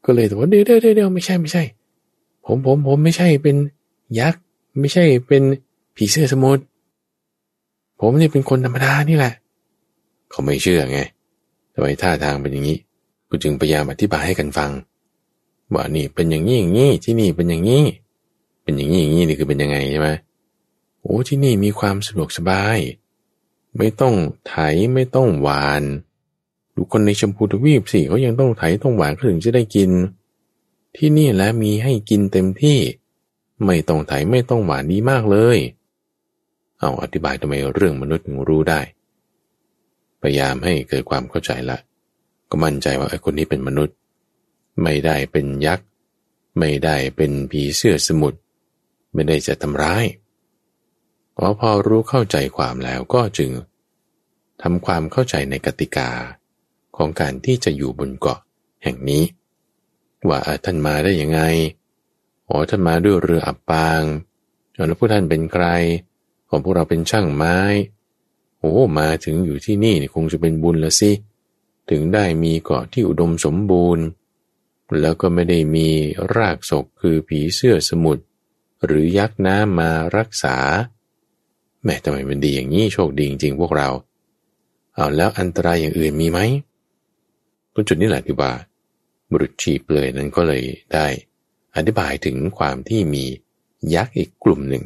[0.05, 1.63] ก็เลยบอกว่าเดี๋ยวเดี๋ยวเดี๋ยวไม่ใช่ไม่ใช่
[2.45, 3.55] ผมผมผมไม่ใช่เป็น
[4.19, 4.41] ยักษ์
[4.79, 5.43] ไม่ใช่เป็น
[5.95, 6.63] ผีเสื้อสมุทร
[7.99, 9.33] ผมนี่เป็นคนธรรมดานี่แหละ
[10.29, 10.99] เขาไม่เชื่อไง
[11.73, 12.77] ทำไมท่าทางเป็นอย่างนี้
[13.27, 14.71] กูจึงพยายามอธิบายให้กันฟัง
[15.73, 17.83] ว่านี่เป็นอย่างนี้อย่างนี้ที่นี่เป็นอย่างนี้
[18.63, 20.09] เป็นอย่างนี้อย่างนี้นี่คือเป็นยังไงใช่ไหม
[21.01, 22.77] โอ้ที่นี่มีความสะดวกสบาย
[23.77, 24.15] ไม่ต้อง
[24.47, 24.55] ไถ
[24.93, 25.83] ไม่ต้องหวาน
[26.75, 29.89] ดูคนในชมพูทวีปสิเขายังต้องไถต้องหวานถึงจะได้กิน
[30.95, 32.79] ที่นี่แล้วมีให้กินเต็มที่
[33.65, 35.57] ไม่ต้องไถไม่ต้องหวานดีมากเลย
[36.79, 38.81] เอาอธิบายทำไมเรื่องมนุษย์รู้ได้
[40.21, 41.77] พยายามให้เกิดความเข้าใจละ
[42.49, 43.95] ก็มั่นใจว่าไอ้คนนี้เป็นมนุษย์
[44.83, 45.87] ไม่ได้เป็นยักษ์
[46.59, 48.39] ไม่ได้เป็นผีเสื้อสมุทร
[49.13, 50.05] ไม่ได้จะทำร้าย
[51.35, 53.51] พอพอรู้เข้าใจความแล้วก็จึง
[54.61, 56.09] ทำความเข้าใจในกติกา
[56.97, 58.39] ของการที่จะอยู่บนเกาะ
[58.83, 59.23] แห่งนี้
[60.29, 61.41] ว่าท่านมาได้ยังไง
[62.47, 64.01] อ๋อท่านมาด้วยเรืออับปาง
[64.73, 65.65] แล้วพวกท่านเป็นใคร
[66.49, 67.57] ของพวกเราเป็นช่างไม้
[68.59, 71.11] โอ้มาถึงอยู่ที่นี่คงจะเป็นบุญละสิ
[71.89, 74.05] ถึงได้มีเกาะที่อุดมสมบูรณ์
[75.01, 75.87] แล้วก็ไม่ได้มี
[76.35, 78.23] รากศกคือผีเสื้อสมุทร
[78.85, 80.57] หรือยักษ์น้ำมารักษา
[81.83, 83.89] แม่ทำไมมันดีอย่างนี้โชคดีจริงๆพวกเรา
[84.93, 86.39] เอาแล้วอันตรายอย่างอื่นมีไหม
[87.73, 88.51] ตรงจุดนี้แหละที่ว่า
[89.29, 91.05] บุรุษชีเปลยนั้นก็เลยได้
[91.75, 93.25] อธิบายถึงความที่มี
[93.95, 94.85] ยักษ์อีกกลุ่มหนึ่ง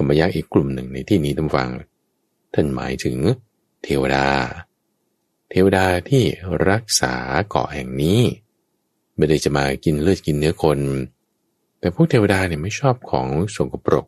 [0.00, 1.70] คำว่ายักษ์อีกกลุ่มหนึ่งในที่นี้ท่านฟัง
[2.54, 3.16] ท่านหมายถึง
[3.82, 4.26] เทวดา
[5.50, 6.24] เทวดาที่
[6.70, 7.14] รักษา
[7.48, 8.20] เกาะแห่งนี้
[9.16, 10.78] ไม่ได้จะมากินเลือดกินเนื้อคน
[11.78, 14.06] แต่พวกเทวดาเนี่ยไม่ชอบของสกปรก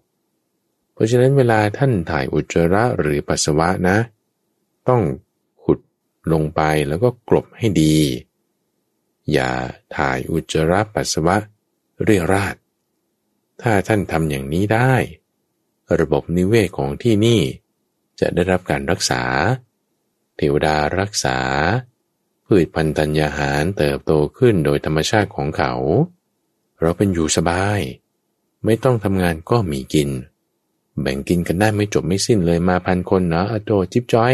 [0.92, 3.96] เพราะฉะนั้นเวลาท่านถ่ายอุจจาระหรือปัสสาวะนะ
[4.88, 5.02] ต้อง
[5.62, 5.78] ขุด
[6.32, 7.96] ลงไปแล้วก็กลบให้ดี
[9.32, 9.50] อย่า
[9.96, 11.36] ถ่ายอุจจาระปัสสาวะ
[12.04, 12.54] เรียราด
[13.62, 14.94] ถ้าท่านทำอย่างนี้ได้
[16.00, 17.40] ระบบนิเวศของที่นี่
[18.20, 19.22] จะได้รับการรักษา
[20.36, 21.38] เทวดารักษา
[22.46, 25.72] พืชพันธุ์ธัญญาหารเติบโตขึ้นโดยธรรมชาติของเขา
[26.80, 27.80] เราเป็นอยู่สบาย
[28.64, 30.10] ไม่ต้องทำงานก็มีกิน
[31.00, 34.32] แบ่งกินกันได้ไม่จบไม่สิ้นเลยมาพันคนเนาะอโตจิบจ้อย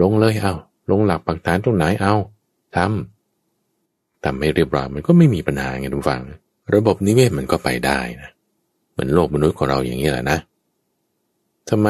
[0.00, 0.54] ลงเลยเอา
[0.90, 2.14] ลงหลักปักฐานตรงไหนเอา
[2.76, 6.22] ทำทำให้เรียบร้อยมันก็ไม่มีปัญหาไงทุกฝัง
[6.74, 8.30] ระบบนิเวศมันก็ไปได้นะ
[8.92, 10.38] เหมือนโลกมนุษย์ของเราอย่างนี้แหละนะ
[11.72, 11.88] ทำไม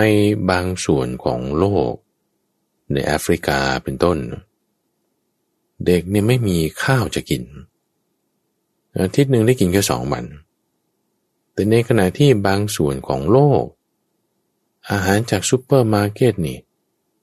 [0.50, 1.92] บางส่วนของโลก
[2.92, 4.18] ในแอฟริกาเป็นต้น
[5.86, 7.42] เด็กเนี่ยไม่มีข้าวจะกิน
[9.00, 10.24] อาทิตย์หนึ่งได้กินแค่สองวัน
[11.52, 13.64] แต่ในขณะที่บางส่วนของโลก
[14.90, 16.58] อาหารจากซูเปอร์มาร์เก็ตนี่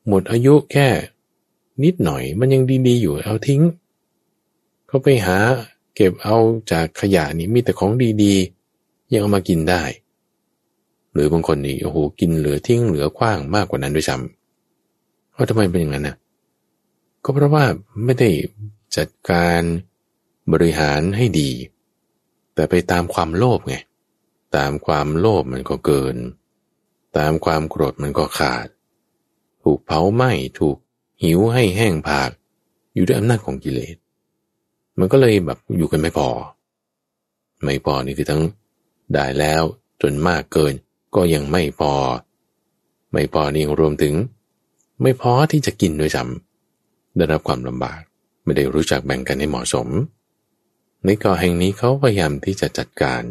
[0.08, 0.88] หมดอายุแค่
[1.84, 3.62] นิดหน่อยมันยังดีๆอยู่เอาทิ้ง
[4.88, 5.38] เขาไปหา
[5.96, 6.38] เก็บเอา
[6.72, 7.92] จากขยะนี่มีแต่ของ
[8.24, 9.84] ดีๆ ยังเอามากินได้
[11.18, 16.16] หรือบางคนนี่โอ้โหกินเหลือทิ้งเหลือขว้างมากกว่านั้นด้วยซ้ำว่าทำไมเป็นอย่างนั้นนะ
[17.24, 17.66] ก็เพราะว่า
[18.06, 18.30] ไม่ได้
[18.98, 19.62] จัดการ
[20.52, 21.52] บริหารให้ดี
[22.54, 23.76] แต่ไปตามความโลภไง
[24.58, 26.16] ตามความโลภมันก็เกิน
[27.18, 28.68] ตามความโกรธมันก็ขาด
[29.64, 30.78] ถูกเผาไหม้ถูก
[31.24, 32.30] หิวให้แห้งผาก
[32.94, 33.96] อยู่ด้วยอำนาจของกิเลส
[35.00, 36.30] มันก็เลยแบบอยู่กันไม่พอ
[37.64, 38.42] ไม่พอนี่คือทั้ง
[39.14, 39.64] ได้แล้ว
[40.02, 40.74] จนมากเกิน
[41.18, 41.94] ก็ยังไม่พอ
[43.14, 44.16] ไม่พอนี่ยรวมถึง
[45.02, 48.02] ไม่พอที่จะกินด้วยซ้ำได้รับความลำบาก
[48.44, 49.88] ไม่ได้รู้จักแบ่งกันให้เหมาะสม
[51.04, 53.22] ในเกาะแห่งนี้เขาพยายามที่จะจัดการ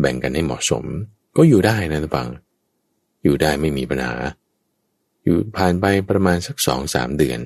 [0.00, 0.84] แบ่งกันให้เหมาะสม
[1.36, 2.28] ก็อยู่ได้นะทุกฝัง
[3.24, 4.14] อยู่ได้ไม่มีปัญหา
[5.24, 7.40] อยู่ผ่านไปประมาณสักสองสามเดือน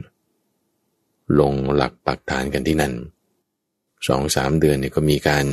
[1.41, 2.95] ลงหลักปักฐานกันที่นั่น
[4.09, 5.45] สองสามเดือนเนี่ยก็มีการ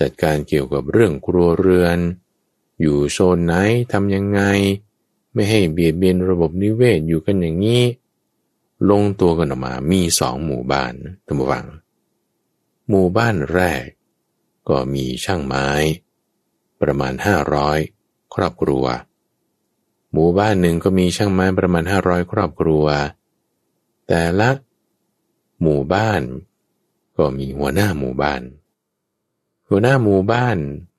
[0.00, 1.98] จัดการเกี่ยวกับเรื่องครัวเรือน
[2.80, 3.54] อยู่โซนไหน
[3.92, 4.40] ทำยังไง
[5.32, 7.82] ไม่ให้เบียดเบียนระบบนิเวศอยู่กันอย่างนี้
[8.90, 10.94] ลงตัวกันออกมามีสองหมู่บ้าน
[11.26, 11.46] ทั้งหมด
[12.88, 13.84] หมู่บ้านแรก
[14.68, 15.68] ก็มีช่างไม้
[16.80, 17.78] ประมาณห้าร้อย
[18.34, 18.84] ครอบครัว
[20.12, 22.84] หมู่บ้านหนึ่งก็มีช่างไม้ประมาณห้าร้อยครอบครัว
[24.08, 24.50] แต่ละ
[25.62, 26.22] หมู่บ้าน
[27.16, 28.42] ก็มีหัวหน้าหมู่บ้าน
[29.68, 30.56] หัวหน้าหมู่บ้าน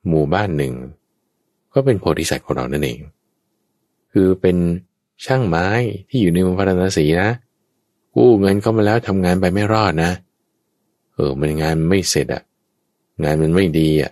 [0.10, 0.76] หมู่บ้านหนึ่ง
[1.74, 3.00] ก็เป็นโพธิสัตว์ของเรานั่นเอง
[4.12, 4.58] คือเป็น
[5.26, 5.68] ช่างไม้
[6.10, 7.30] ที่อยู่ในมุมพระนศีนะ
[8.16, 10.12] กู้เงินเข้ามาแล้วทำงานไปไม่รอดนะ
[11.14, 12.44] เออ มันงานไม่เสร็จอะ
[13.24, 14.12] งานมันไม่ดีอะ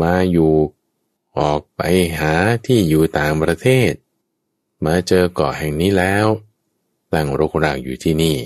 [0.00, 0.52] มาอยู่
[1.38, 1.82] ออกไป
[2.18, 2.34] หา
[2.66, 3.92] ที่อยู่ต่างประเทศ
[4.84, 6.26] มาเจอเกาะแห่งนี้แล้ว
[7.12, 8.36] ตั้งรกรากอยู่ที่นี่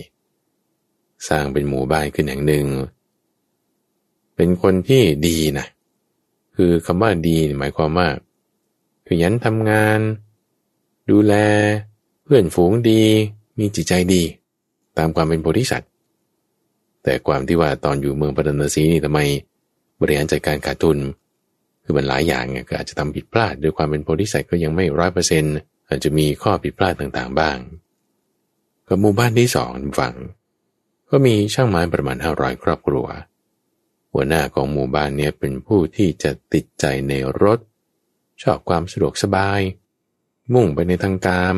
[1.28, 2.66] สร้างเป็นหมู่บ้านขึ้นแห่งหนึ่ง
[4.36, 8.08] เป็นคนที่ดีนะเคือคำว่าดีหมายความว่า
[9.06, 10.00] ขยันทำงาน
[11.10, 11.34] ดูแล
[12.24, 13.02] เพื่อนฝูงดี
[13.58, 14.22] มีจิตใจดี
[14.98, 15.90] ตามความเป็นโพธิสัตว์
[17.02, 19.20] แต่ความที่ว่าตอนอยู่เมืองปฐนสีนี่ทำไม
[20.00, 20.98] บริหารจัดการขาดทุน
[21.82, 25.54] คือมันหลายอย่างก็อาจจะทำผิดพลาดด้วยความเป็นโพธิสัตว์ก็ยังไม่ร้อยเปอร์เซ็นต์
[25.88, 27.58] อาจจะมีข้อผิดพลาดต่างๆบ้าง
[28.88, 29.70] กับหมู่บ้านที่สอง
[30.00, 30.14] ฝั่ง
[31.10, 33.06] ก็มีช่างไม้ประมาณห้าร้อยครอบครัว
[34.12, 37.58] หัวหน้าของหมู่บ้านเนี่ยเป็นผู้ที่จะติดใจในรถ
[38.42, 39.60] ชอบความสะดวกสบาย
[40.54, 41.54] มุ่งไปในทางการ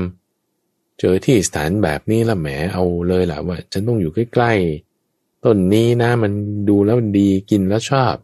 [0.98, 6.32] เจอที่สถานแบบนี้ละแหมเอาเลยแหละว่าฉันต้องอยู่ใกล้ๆ ต้นนี้นะมัน
[6.68, 8.14] ดูแล้วดีกินแล้วชอบ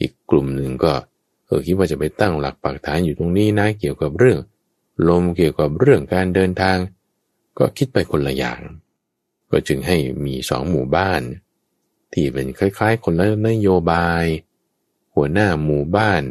[0.00, 0.92] อีกกลุ่มหนึ่งก็
[1.46, 4.38] เออคิดว่าจะไปตั้งหลักปักฐานอยู่ตรงนี้นะเกี่ยวกับเรื่อง
[5.08, 6.78] ลมเกี่ยวกับเรื่องการเดินทาง
[7.58, 8.60] ก็คิดไปคนละอย่าง
[9.50, 11.20] ก็จึงให้มีสองหมู่บ้าน
[12.12, 14.24] ที่เป็นคล้ายๆ คนละนโยบาย
[15.14, 16.22] หัวหน้าหมู่บ้าน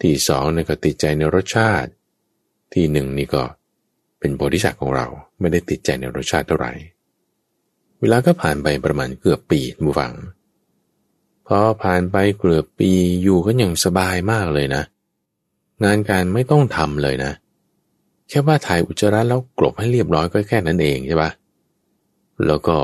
[0.00, 1.90] ที่สองนี่ก็ติดใจในรสชาติ
[2.72, 3.42] ที่หนึ่งนี่ก็
[4.18, 5.06] เป็นโพธิสัตว์ของเรา
[5.40, 6.72] ไม่ได้ติดใจในรสชาติเท่าไหร่
[8.00, 10.12] เวลาก็ผ่านไปประมาณเกือบปีบูฟัง
[11.46, 12.90] พอผ่านไปเกือบปี
[13.22, 14.82] อยู่ก็ยังสบายมากเลยนะ
[15.84, 17.32] งานการไม่ต้องทำเลยนะ
[18.28, 21.30] แค่ว่าถ่ายอุจจาระแล้วกลบให้เรียบร้อยก็แค่นั้นเองใช่ปะ
[22.46, 22.76] แล้วก็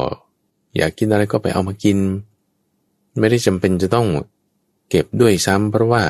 [0.77, 1.99] อยากกินอะไรก็ไปเอามากิน
[3.19, 4.07] ไม่ได้จำเป็นจะต้อง
[4.91, 6.03] เก็บด้วยซ้ำเพราะว่า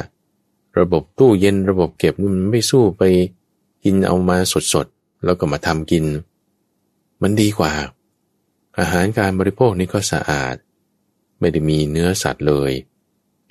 [0.78, 3.02] ระบบตู้เย็นระบบเก็บมันไม่สู้ไป
[3.84, 4.36] กินเอามา
[4.72, 6.04] สดๆ แล้วก็มาทำกิน
[7.22, 7.72] มันดีกว่า
[8.78, 10.54] อาหารการบริโภคนี้ก็สะอาด
[11.38, 12.72] ไม่ได้มีเนื้อสัตว์เลย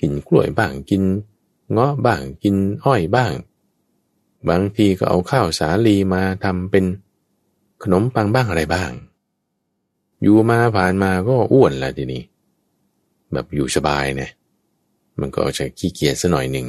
[0.00, 1.02] กินกล้วยบ้างกิน
[1.72, 3.32] เงาะบ้างกินอ้อยบ้าง
[4.48, 6.84] บางทีก็เอาข้าวสาลีมาทำเป็น
[7.82, 8.90] ขนมปังบ้างอะไรบ้าง
[10.22, 12.22] อยู่มาผ่านมาก็อ้วนแล้วทีนี้
[13.32, 14.30] แบบอยู่สบายเนี่ย
[15.20, 16.66] มันก็จะขี้เกียจซะหน่อยหนึ่ง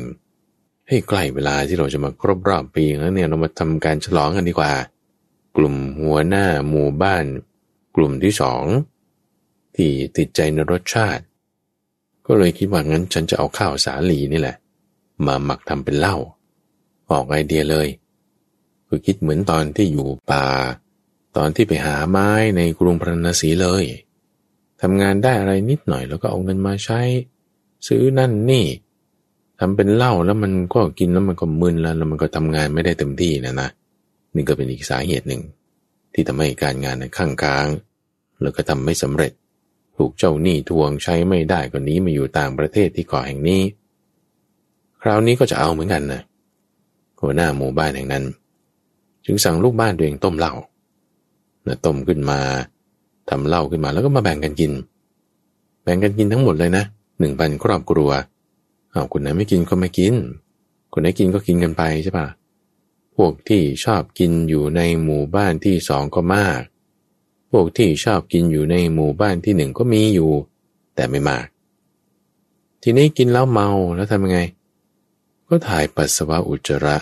[0.88, 4.74] ให้ใกล้เวลาที่เราจะมาครบรอบปีแล้วเนี่ยเรามาทำการฉลองกันดีกว่า
[5.58, 7.26] กลุ่มหัวหน้าหมู่บ้าน
[7.96, 8.64] กลุ่มที่สอง
[9.76, 11.24] ที่ติดใจในรสชาติ
[12.26, 14.58] ก็เลยคิดว่างั้นฉันจะเอาข้าวสาลีนี่แหละ
[15.26, 16.16] มาหมักทำเป็นเหล้า
[17.12, 17.88] ออกไอเดียเลย
[18.88, 20.46] คือคิดเหมือนตอนที่อยู่ป่า
[21.38, 23.84] ตอนที่ไปหาไม้ในกรุงพระนศีเลย
[24.82, 27.00] ทำงานได้อะไรนิดหน่อยแล้วก็เอาเงินมาใช้
[27.88, 28.66] ซื้อนั่นนี่
[29.60, 33.70] ทำเป็นเหล้าแล้วมันก็กินแล้วมันก็มึนแล้วแล้วมันก็ทำงานไม่ได้เต็มที่นะนะ
[34.36, 35.42] นี่ก็เป็นอีกสาเหตุหนึ่ง
[36.14, 37.68] ที่ทำให้การงานข้างค้าง
[38.42, 39.32] แล้วก็ทำไม่สำเร็จ
[39.98, 43.62] ถูกเจ้าหนี้ทวงใช้ไม่ได้ก็นี้มาอยู่ต่างประเทศที่เกาะแห่งนี้
[45.02, 46.22] คราวนี้ก็จะเอาเหมือนกันนะ
[47.22, 48.24] หัวหน้าหมู่บ้านแห่งนั้น
[49.26, 50.54] จึงสั่งลูกบ้านตัวเองต้มเหล้า
[51.68, 52.40] นะต้มขึ้นมา
[53.30, 54.72] ทำเหล้าขึ้นมาแล้วก็มาแบ่งกันกิน
[55.84, 56.84] แบ่งกันกินทั้งหมดเลยนะ
[57.20, 58.10] หนึ่งพันครอบครัว
[58.92, 60.16] เอาคนไหนไม่กินก็ไม่กิน
[60.94, 62.28] คนไหนกินก็กินกันไปใช่ปะ
[63.16, 66.62] พวกที่ชอบกินอยู่ในหมู่บ้านที่สองก็มาก
[67.52, 70.32] พวกที่ชอบกินอยู่ในหมู่บ้านที่หนึ่งก็มีอยู่
[70.96, 71.46] แต่ไม่มาก
[72.84, 74.40] ทีนี้กินแล้วเมาแล้วทำยังไง
[75.50, 76.98] ก็ถ่ายปัสสาวะอุจจาระ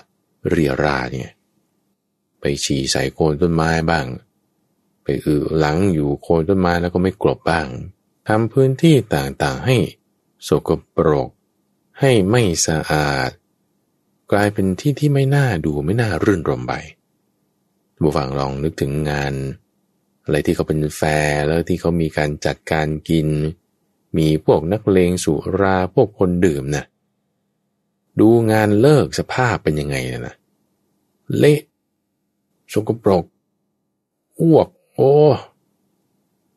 [0.49, 1.31] เรียราเนี่ย
[2.39, 4.05] ไปฉี่ใส่โคนต้นไม้บ้าง
[5.05, 7.67] ไปอือหลังอยู่โคนต้นไม้แล้วก็ไม่กลบบ้าง
[8.27, 9.77] ทำพื้นที่ต่างๆให้
[10.47, 11.29] สกปรก
[11.99, 13.29] ให้ไม่สะอาด
[14.31, 16.73] กลายเป็นที่ที่ไม่น่าดูไม่น่ารื่นรมไป
[18.01, 19.33] บุฟังลองนึกถึงงาน
[20.23, 23.27] อะไรที่เขาเป็นแฟร์แล้วที่เขามีการจัดการกิน
[24.17, 26.85] มีพวกนักเลงสุราพวกคนดื่มนะ่ะ
[28.19, 30.35] ดูงานเลิกสภาพเป็นยังไงนะนะ
[31.37, 31.59] เละ
[32.73, 33.25] สกปรก
[34.41, 35.11] อ้วก โอ้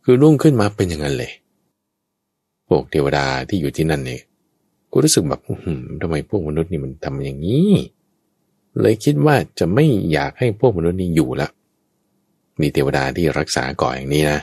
[0.04, 1.32] คือรุ่งขึ้นมาเป็นอย่างนั้นเลย
[2.68, 4.22] พวกเทวดาที่อยู่ที่นั่นเนี่ย
[4.90, 5.40] กูรู้สึกแบบ
[6.00, 7.72] ทำไมพวกมนุษย์นี่มันทำอย่างนี้
[8.80, 11.48] เลยคิดว่าจะไม่อยากให้พวกมนุษย์นี่อยู่ละ
[12.60, 14.40] มีเทวดาที่รักษาเกาะอย่างนี้นะ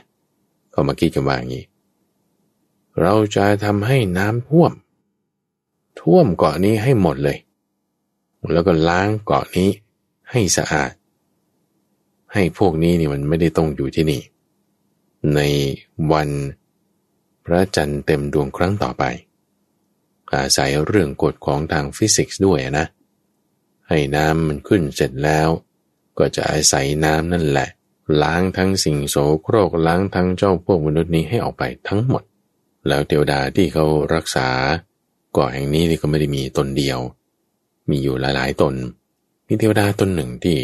[0.72, 1.66] เขามาคิดกันว่าอย่างนี้
[3.02, 4.72] เราจะทำให้น้ำท่วม
[6.00, 7.38] ท่วมเกาะนี้ให้หมดเลย
[8.54, 9.70] แล้วก็ล้างเกาะนี้
[10.32, 10.92] ให้สะอาด
[12.36, 14.22] ให้พวกนี้นี่มันไม่ได้ต้องอยู่ที่นี่
[15.36, 15.40] ใน
[16.12, 16.30] วัน
[17.46, 19.04] พระจันทร์เต็มดวงครั้งต่อไป
[20.34, 22.86] อาศัยเรื่องกฎของทางฟิสิกส์ด้วยนะ
[23.90, 25.50] ให้น้ำมันขึ้นเสร็จแล้ว
[26.18, 27.70] ก็จะอาศัยน้ำนั่นแหละ
[28.22, 32.24] ล้างทั้งสิ่งโสโครกล้างทั้งเจ้าพวกมนุษย์นี้ให้ออกไปทั้งหมด
[32.88, 34.48] แล้วเทวดาที่เขารักษา
[35.38, 37.00] ก่อแห่งนี้นี่ก็ไม่ได้มีตนเดียว
[37.90, 38.74] มีอยู่หลายๆตน
[39.48, 40.58] มีเทวดาตนหนึ่งที่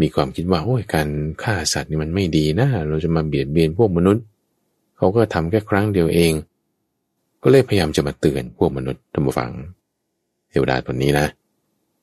[0.00, 1.08] มีความคิดว่าโอ้ยการ
[1.42, 4.24] ฆ่าสัตว์นี่มันไม่ดีนะเราจะมาเบียดเบียนพวกมนุษย์
[4.96, 6.32] เขาก็ทำแค่ครั้งเดียวเอง
[7.42, 9.50] ก็เลยพยายามจะมาเตือนพวกมนุษย์ท่านผู้ฟัง
[10.50, 11.26] เทวดาตนนี้นะ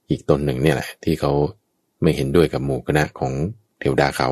[0.10, 1.32] อีกตนหนึ่งเนี่ยแหละ ที่เขา
[2.02, 3.34] ไม่เห็นด้วยกับหมู่คณะของ
[3.80, 4.30] เทวดาเขา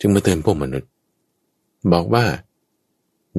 [0.00, 0.88] จึงมาเตือนพวกมนุษย์
[1.92, 2.24] บอกว่า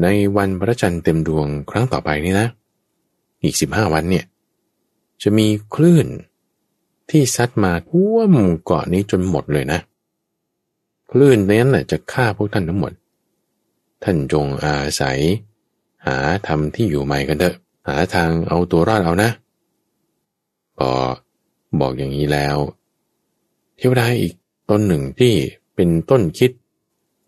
[0.02, 0.08] ใน
[0.38, 2.48] วันพระจันทร์เต็มดวงครั้งต่อไปนี้นะ
[3.44, 4.26] อีกสิบห้าวันเนี่ย
[5.24, 6.08] จะมีคลื่น
[7.12, 8.32] ที่ซัดมาท่วม
[8.64, 9.80] เกาะนี้จนหมดเลยนะ
[11.12, 12.94] คลื่นนั้นแหละจะฆ่าพวกท่านทั้งหมด
[14.04, 15.20] ท่านจงอาศัย
[16.06, 17.56] หาทำที่อยู่ใหม่กันเถอะ
[17.88, 19.30] หาทางเอาตัวรอดเอานะ
[20.78, 20.90] พอ
[21.80, 22.58] บอกอย่างนี้แล้ว
[23.78, 24.34] เทวดาอีก
[24.70, 25.34] ต้นหนึ่งที่
[25.76, 26.52] เป็นต้นคิด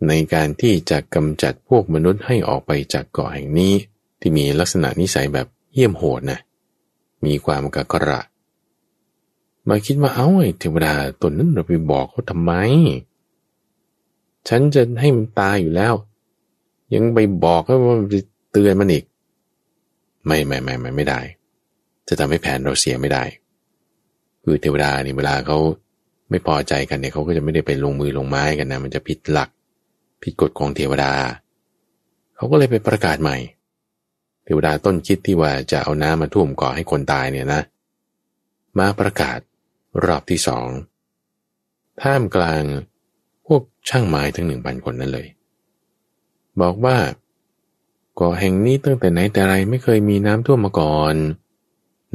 [0.08, 3.74] ในการที่จะกำจัดพวกมนุษย์ให้ออกไปจากเกาะแห่งนี้
[4.20, 6.40] ที่มีลักษณะนิสัยแบบเยี่ยมโหดนะ
[7.26, 8.22] มีความกะกระ
[9.70, 12.54] มาคิดว่าเอาไอ้เทวดาตนนั้นเราไปบอกเขาทำไม
[14.48, 15.94] ฉันจะให้มันตายอยู่แล้ว
[16.94, 18.08] ยังไปบอกว่ามัน
[18.52, 19.04] เตือนมันอีก
[20.26, 21.20] ไม่ไม่ไม่ไม่ไม่ได้
[22.08, 23.24] จะทำให้แผนเราเสียไม่ได้
[24.44, 25.58] คือเทวดานี่เวลาเขา
[26.30, 29.50] ไม่พอใจกันเนี่ยเขาก็จะไม่ได้ไปลงมือลงไม้กันนะมันจะผิดหลัก
[30.24, 31.12] ผิดกฎของเทวดา
[32.36, 33.38] เขาก็เลยไปประกาศใหม่
[34.46, 37.62] เทวดาต้นคิดที่ว่าจะเอาน้ำมาท่วมก่อให้คนตายเนี่ยนะ
[38.80, 39.40] มาประกาศ
[40.06, 40.68] รอบที่สอง
[42.02, 42.64] ท่ามกลาง
[43.46, 45.28] พวกช่างไม้ทั้งหนึ่งพันคนนั้นเลย
[46.62, 46.98] บอกว่า
[48.20, 51.16] ก่อแห่งนี้ตั้งแต่ไหนแต่ไรไม่เคยมีน้ำท่วมมาก่อน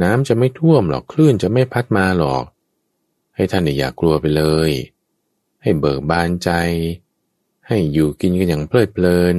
[0.02, 2.44] น้ำจะไม่ท่วมหรอกคลื่นจะไม่พัดมาหรอก
[3.34, 4.70] ให้ท่านอย่ากลัวไปเลย
[5.62, 6.50] ให้เบิกบานใจ
[7.66, 9.36] ให้อยู่กินกันอย่างเพลิดเพลิน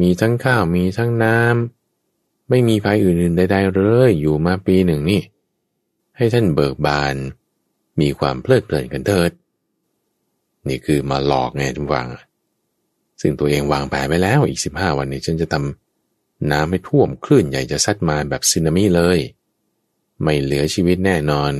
[0.00, 5.20] มีทั้งข้าวมีทั้งน้ำไม่มีภัยอื่นๆใดๆเลยอยู่มาปีหนึ่งนี่
[6.16, 7.16] ให้ท่านเบิกบาน
[8.00, 9.30] มีความเพลิดเพลินกันเถิด
[10.68, 12.08] นี่คือมาหลอกไงทุกฝัง
[13.20, 19.18] ซึ่งตัวเองวางแผนไปแล้วอีกสิบห้าวันนี้ฉันจะทำน้ำให้ท่วมคลื่นใหญ่จะซัดมาแบบสึนามิเลย
[20.22, 21.52] ไม่เหลือชีวิตแน่นอน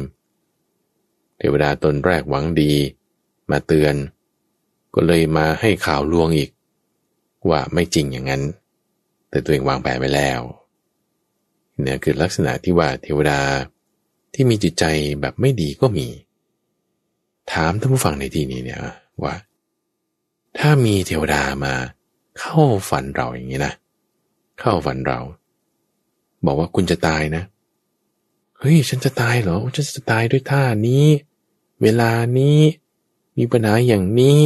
[1.39, 2.73] เทวดาตนแรกหวังดี
[3.51, 3.95] มาเตือน
[4.95, 6.51] ก็เลยมาให้ข่าวลวงอีก
[7.49, 8.43] ว่าไม่จริงอย่างนั้น
[9.31, 10.41] แต่ตัวเองวางแผนไปแล้ว
[11.81, 13.41] เนี่ยคือลักษณะที่ว่าเทวดา
[14.35, 14.85] ที่มีจิตใจ
[15.21, 16.07] แบบไม่ดีก็มี
[17.53, 18.81] ถามท่านผู้ฟังในที่นี้เนี่ย
[19.23, 19.35] ว่า
[20.59, 21.75] ถ้ามีเทวดามา
[22.39, 23.73] เข้าฝันเราอย่างนี้นะ
[24.59, 25.19] เข้าฝันเรา
[26.47, 27.43] บอกว่าคุณจะตายนะ
[28.59, 31.07] เฮ้ยฉันจะตายเหรอฉันจะตายด้วยท่านี้
[31.83, 32.59] เวลานี้
[33.39, 34.39] มีปัญหาอย่างนี้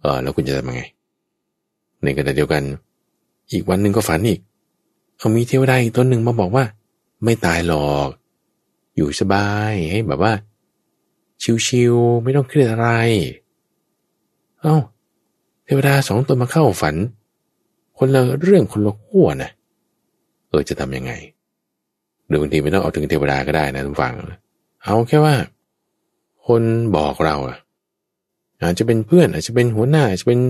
[0.00, 0.82] เออแล้วคุณจะทำยังไง
[2.02, 2.62] ในขณะเดียวกัน
[3.50, 4.40] อีกวันหนึ่งก็ฝันอีก
[5.16, 6.64] เอามีเทวดาอีกตนหนึ่งมาบอกว่า
[7.24, 8.08] ไม่ตายหรอก
[8.96, 10.32] อยู่สบายให้แบบว่า
[11.66, 12.88] ชิวๆไม่ต้องเครียดอะไร
[14.60, 14.76] เอา้า
[15.64, 16.94] เทวดาสองตัวมาเข้าฝัน
[17.98, 19.50] คนละเรื่องคนละขั้วนะ
[20.48, 21.12] เออจะทำยังไง
[22.26, 24.14] หรือบางทีไม่ต้องเอาถึงเทวดาก็ได้นะทุกฝัง
[24.84, 25.36] เอาแค่ว่า
[26.46, 26.62] คน
[26.96, 27.56] บอกเราอะ
[28.62, 30.40] อาจจะเป็นเพื่อน อาจจะเป็นหัวหน้า อาจจะเป็น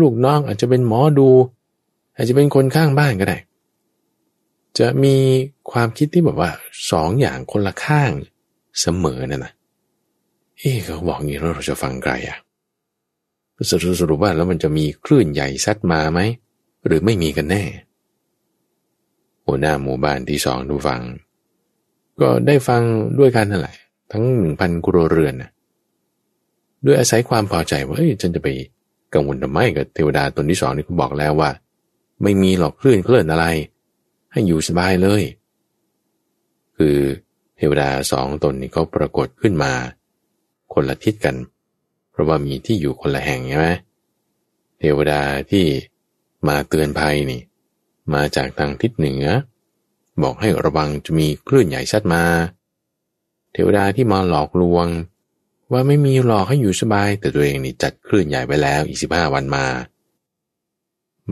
[0.00, 1.28] ลูกน้อง อาจจะเป็นหมอดู
[2.16, 3.38] อาจจะเป็นคนข้างบ้านก็ได้
[4.78, 5.16] จะมี
[5.70, 6.50] ความคิดที่แบบว่า
[6.90, 8.10] สองอย่างคนละข้าง
[8.80, 9.52] เสมอนั่นนะ
[10.62, 12.38] เอ๊เขาบอกงี้แล้วเราจะฟังใครอะ
[13.70, 16.20] สรุปสรุปว่าแล้วมันจะมีคลื่นใหญ่ซัดมาไหม
[16.86, 17.62] หรือไม่มีกันแน่
[19.46, 21.00] หัวหน้าหมู่บ้านที่สองดูฟัง
[22.20, 22.82] ก็ได้ฟัง
[23.18, 23.76] ด้วยกันนั่นแหละ
[24.12, 25.50] ทั้งหนึ่งพันกรัวเรือนนะ
[26.86, 28.48] ด้วยอาศัยความพอใจว่าเฮ้ยฉันจะไป
[29.14, 31.50] กังวลทำไมกับเทวดาตนที่สองนี่ก็บอกแล้วว่า
[32.22, 33.46] ไม่มีหรอกคลื่นเคลื่อนอะไร
[34.32, 35.22] ให้อยู่สบายเลย
[36.76, 36.96] คือ
[37.56, 39.72] เทวดาสองตนนี้เขาปรากฏขึ้นมา
[40.74, 41.36] คนละทิศกัน
[42.10, 43.68] เพราะว่ามีที่อยู่คนละแห่งใช่ไหม
[44.78, 45.64] เทวดาที่
[46.48, 47.42] มาเตือนภัยนี่
[48.14, 49.26] มาจากทางทิศเหนือ
[50.22, 52.22] บอกให้ระวังจะมีคลื่นใหญ่ชัดมา
[53.52, 54.86] เทวดาที่มาหลอกลวง
[55.72, 59.66] ว่าไม่มีหลอกให้อยู่สบาย แต่ตัวเองนี่จัดคลื่นใหญ่ไปแล้วอีกสิบห้าวันมา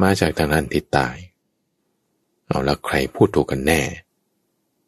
[0.03, 1.09] มาจากทางนั้นทิศใต้
[2.47, 3.83] เอาแล้วใครพูดถูกกันแน่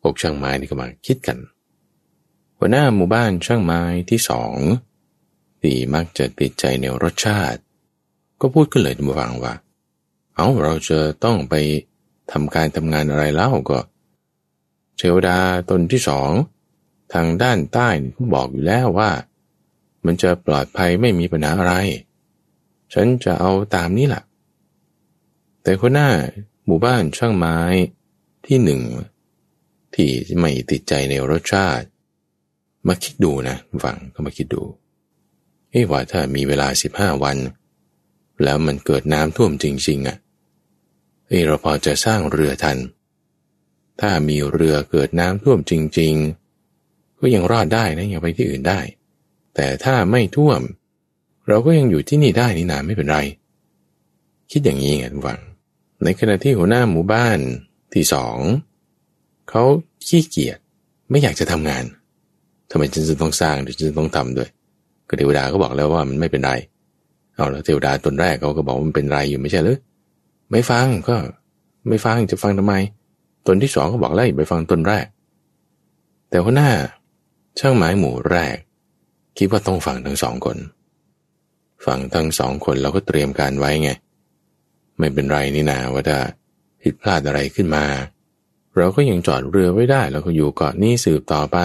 [0.01, 1.39] พวกช่างไม้นี่ก็มาคิดกัน
[2.65, 4.57] หัวหน้าหมู่บ้านช่างไม้ที่สอง
[5.63, 7.61] ที่มักจะติดใจในรสชาติ
[8.41, 9.55] ก็พูดขึ้นเลยมาฟังว่า
[10.35, 11.55] เอาเราจะต้องไป
[12.33, 13.79] ทำการทำงานอะไรเล่าก็
[14.97, 15.39] เชวดา
[15.71, 16.31] ตนที่สอง
[17.15, 17.89] ทางด้านใต้
[18.35, 19.11] บอกอยู่แล้วว่า
[20.05, 21.75] มันจะปลอดภัยไม่มีปัญหาอะไร
[22.93, 24.23] ฉันจะเอาตามนี้แหละ
[25.63, 26.11] แต่คนหน้า
[26.67, 27.59] หมู่บ้านช่างไม้
[28.47, 28.83] ที่หนึ่ง
[29.95, 30.11] ที่
[30.41, 31.87] ไม่ติดใจในรสชาติ
[32.89, 34.63] มาคิดดูนะฟังก็มาคิดดู
[35.71, 37.37] เอ้ว่าถ้ามีเวลาสิบห้าวัน
[38.45, 40.17] แล้วมันเกิดน้ำท่วมจริงๆอะ่ะ
[41.29, 42.79] เอ้เราพอจะสร้างเรือทัน
[44.01, 46.15] ถ้ามีเรือเกิดน้ำท่วมจริง
[46.69, 48.81] ๆ ก็ยังรอดได้นะยังไปที่อื่นได้
[49.55, 50.61] แต่ถ้าไม่ท่วม
[51.49, 53.19] เราก็ยังอยู่ที่นี่ได้นี่นาไม่เป็นไร
[54.51, 55.41] คิดอย่างนี้ไงทุกฝัง
[56.05, 57.39] ในขณะที่หัวหน้าหมู่บ้าน
[57.95, 58.39] ที่สอง
[59.51, 59.63] เขา
[60.07, 60.59] ขี้เกียจ
[61.11, 61.85] ไม่อยากจะทำงาน
[62.73, 64.49] ทำไมฉันจะต้องสร้างหรือฉันต้องทำด้วย
[65.09, 66.53] ก็เทวดาก็บอกแล้วว่ามันไม่เป็นไร
[67.35, 69.79] เอาแล้วเทวดาตนแรกเขาก็บอกว่ามันเป็นไรอยู่ไม่ใช่หรือ
[70.51, 71.17] ไม่ฟังก็
[71.89, 72.75] ไม่ฟังจะฟังทำไม
[73.47, 75.07] ตนที่สองก็บอกแล้วไปฟังตนแรก
[76.31, 76.71] แต่หัวหน้า
[77.59, 78.57] ช่างหมายหมู่แรก
[79.39, 80.59] คิดว่าต้องฟังทั้งสองคน
[81.87, 83.91] ฟังทั้งสองคนเราก็เตรียมการไว้ไง
[84.99, 86.19] ไม่เป็นไรนี่นาว่าถ้า
[86.83, 87.85] ผิดพลาดอะไรขึ้นมา
[88.77, 91.59] เราก็ยังจอดเรือไว้ได้ แล้วก็อยู่เกาะนี้สืบต่อไป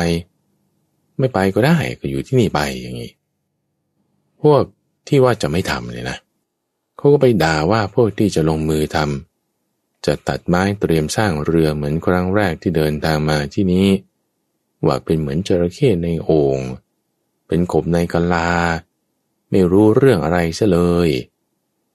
[1.20, 3.12] ไม่ไปก็ได้ก็อยู่ที่นี่ไปอย่างนี้
[4.42, 4.62] พวก
[5.08, 6.18] ที่ว่าจะไม่ทำเลยนะ
[6.98, 13.88] เขาก็ไปด่าว่าพวกที่จะลงมือทำจะตัดไม้เตรียมสร้างเรือเหมือนครั้งแรกที่เดินทางมาที่นี้
[14.86, 16.60] ว่าเป็นเหมือนจระเข้ในโอ่ง
[17.48, 18.52] เป็นกบในกะลา
[19.52, 21.10] ไม่รู้เรื่องอะไรซะเลย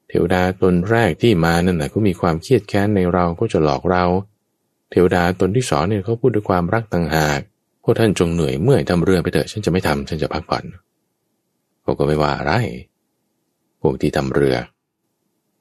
[0.08, 4.04] เทวดาตนแรกที่มานั่นแหละก็มีความเครียดแค้นในเราก็จะหลอกเรา
[4.90, 7.40] เทวดาตนที่สองเนี่ยเขาพูดด้วยความรักต่างหาก
[7.82, 10.64] พวกท่านจงเหนื่อยเมื่อยทำเรือไปเถอะฉันจะไม่ทำฉันจะพักผ่อน
[11.82, 12.52] เขาก็ไม่ว่าอะไร
[13.80, 14.56] พวกที่ทำเรือ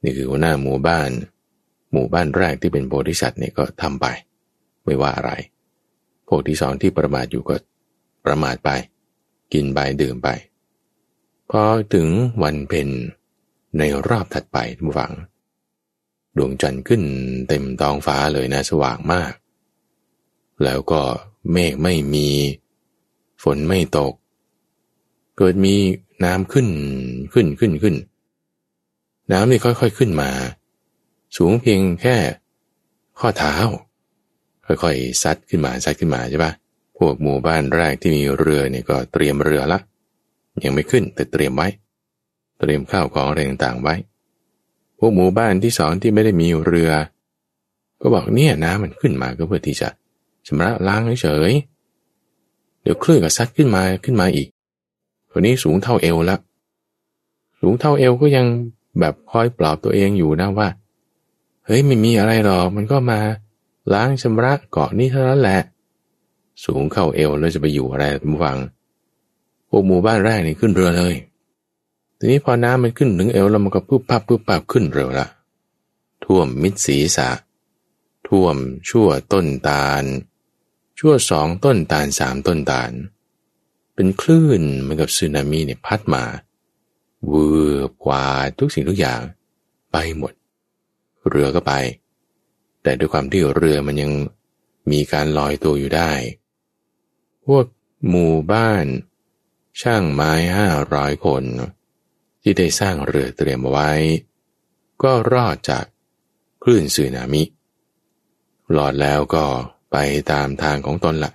[0.02, 1.10] นี่คือหัวหน้าหมู่บ้าน
[1.92, 4.06] หมู่บ้านแรกที่เป็นโพธิสัตว์เนี่ยก็ทำไป
[4.84, 5.32] ไม่ว่าอะไร
[6.28, 7.56] พวกที่สองที่ประมาทอยู่ก็
[8.24, 8.70] ประมาทไป
[9.52, 10.28] กินไปดื่มไป
[11.50, 11.62] พอ
[11.94, 12.08] ถึง
[12.42, 12.88] วันเพ็ญ
[13.78, 15.12] ในรอบถัดไปทุกฝัง
[16.36, 17.02] ดวงจันทร์ขึ้น
[17.48, 19.32] เต็มท้องฟ้าเลยนะสว่างมาก
[20.64, 21.02] แล้วก็
[21.50, 22.28] เมฆไม่มี
[23.42, 24.12] ฝนไม่ตก
[25.36, 25.74] เกิดมี
[26.24, 26.68] น้ำขึ้น
[27.32, 27.96] ขึ้นขึ้นขึ้น
[29.32, 30.30] น้ำนี่ค่อยๆขึ้นมา
[31.36, 32.16] สูงเพียงแค่
[33.18, 33.54] ข้อเท้า
[34.66, 36.52] ค่อยๆซัดขึ้นมาซัดขึ้นมาใช่ปะ
[36.98, 39.78] พวกหมู่บ้านแรกที่มีเรือเนี่ยก็เตรียมเรือละ
[40.64, 41.68] ยังไม่ขึ้นแต่เตรียมไว้
[42.58, 43.94] เตรียมข้าวของอะไรต่างๆไว้
[44.98, 46.90] พวกหมู่บ้านที่สองที่ไม่ได้มีเรือ
[48.00, 49.88] ก็บอกเนี่ยน้ำมันขึ้นมาก็เพื่อที่จะ
[50.46, 51.52] ชำระล้างเฉย
[52.82, 54.48] เดี๋ยวคลื่นก็ซัดขึ้นมาขึ้นมาอีก
[55.30, 56.40] คนนี้สูงเท่าเอวล้ว
[57.60, 58.46] สูงเท่าเอวก็ยัง
[59.00, 60.68] แบบคอยปลอบตัวเองอยู่นะว่า
[61.66, 63.20] เฮ้ยไม่มีอะไรหรอกมันก็มา
[63.92, 65.60] ล้างชำระเกาะนี้เท่านั้นแหละ
[66.64, 68.58] สูงเข้าเอวแล้วจะไปอยู่อะไรคุณฟัง
[69.68, 71.14] พวกหมู่บ้านแรกนี่ขึ้นเรือเลย
[72.18, 75.26] ทีนี้พอน้ำมันขึ้นถึงเอวแล้วมันก็ปุ๊บปั๊บปุ๊บปั๊บขึ้นเรือละ
[76.24, 77.28] ท่วมมิดศีรษะ
[78.28, 78.56] ท่วม
[78.88, 80.04] ชั่วต้นตาล
[81.04, 82.92] ชั่วสองต้นตาลสามต้นตาล
[83.94, 86.24] เป็นคลื่นเหมือนกับสึนามิเนี่ยพัดมา
[87.30, 87.48] วื
[87.88, 88.26] บกวา
[88.58, 89.20] ทุกสิ่งทุกอย่าง
[89.92, 90.32] ไปหมด
[91.28, 91.72] เรือก็ไป
[92.82, 94.12] แต่ด้วยความที่เรือมันยัง
[94.90, 96.12] มีการลอยตัวอยู่ได้
[97.46, 97.66] พวก
[98.08, 98.86] หมู่บ้าน
[99.80, 101.42] ช่างไม้ห้าร้อยคน
[102.42, 103.90] ที่ได้สร้างเรือเตรียมไว้
[105.02, 105.84] ก็รอดจาก
[106.62, 107.42] คลื่นสึนามิ
[108.72, 109.46] หลอดแล้วก็
[109.92, 109.96] ไป
[110.32, 111.32] ตามทางของตนละ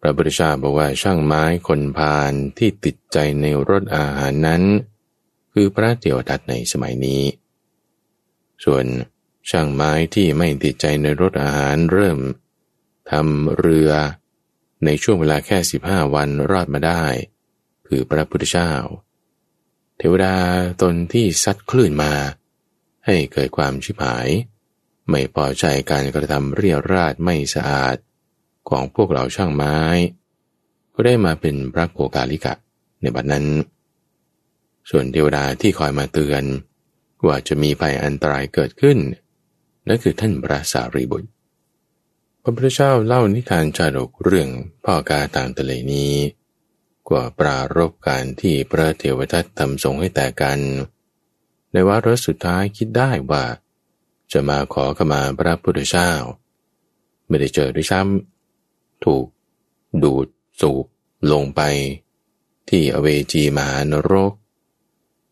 [0.00, 4.62] พระพุทธเจ้าบอกว่าช่างไม้คนพาลที่ติดใจในรสอาหารนั้น
[5.52, 7.22] คือพระเดียวทัตในสมัยนี้
[8.64, 8.84] ส่วน
[9.50, 12.18] ช่างไม้ที่ไม่ติดใจในรสอาหารเริ่ม
[13.10, 13.90] ทำเรือ
[14.84, 17.04] ในช่วงเวลาแค่สิบห้าวันรอดมาได้
[17.86, 18.72] คือพระพุทธเจ้า
[19.98, 20.36] เทวดา
[20.82, 22.12] ตนที่ซัดคลื่นมา
[23.06, 24.28] ให้เกิดความชิบหาย
[25.10, 27.96] ไม่พอใจการกระทำเรียราดไม่สะอาด
[28.68, 29.78] ของพวกเราช่างไม้
[30.94, 32.54] ก็ได้มาเป็นพระโกกาลิกะ
[33.00, 33.46] ในบัดนั้น
[34.90, 36.44] ส่วนเทวดาที่คอยมาเตือน
[37.26, 38.98] ว่าจะมีภัยอันตรายเกิดขึ้น
[39.88, 41.28] นั่นคือท่านพระสารีบุตร
[42.42, 44.48] พระพุทธเจ้าเล่านิทานจาดกเรื่อง
[44.84, 46.14] พ่อกาต่างทะเลนี้
[47.08, 50.58] กว่าปรารบการที่พระเทวทัตทำสงให้แต่กัน
[51.72, 53.44] ในวาระสุดท้ายคิดได้ว่า
[54.34, 56.10] จะมาขอขมาพระพุทธเจ้า
[57.28, 59.26] ไม่ได้เจอด้วยซ้ำถูก
[60.02, 60.26] ดูด
[60.60, 60.84] สูบ
[61.32, 61.60] ลงไป
[62.68, 64.32] ที่อเวจีมหานรก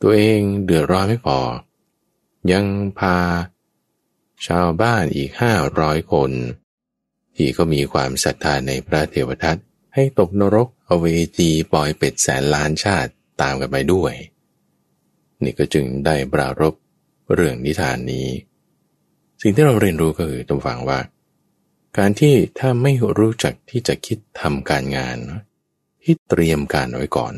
[0.03, 1.39] ตัวเองเดือดร้อนไม่พอ
[2.53, 2.65] ยัง
[2.99, 3.19] พา
[4.47, 6.31] ชาวบ้านอีกห้าร้อยคน
[7.37, 9.57] ที่ก็มีความศรัทธาในพระเทวทัต
[9.95, 11.07] ให้ตกนรกอเว
[11.39, 14.15] จีปล่อยเป็ดแสนล้านชาติตามกันไปด้วย
[15.43, 16.75] นี่ก็จึงได้ปรารบ
[17.35, 18.27] เรื่องนิทานนี้
[19.43, 20.99] สิ่งที่เราเรียนรู้ก็คือต้องฟังว่า
[21.99, 25.19] การที่ถ้าไม่รู้จักที่จะคิดทำการงาน
[26.03, 27.35] ที่เตรียมการไว้ก่อน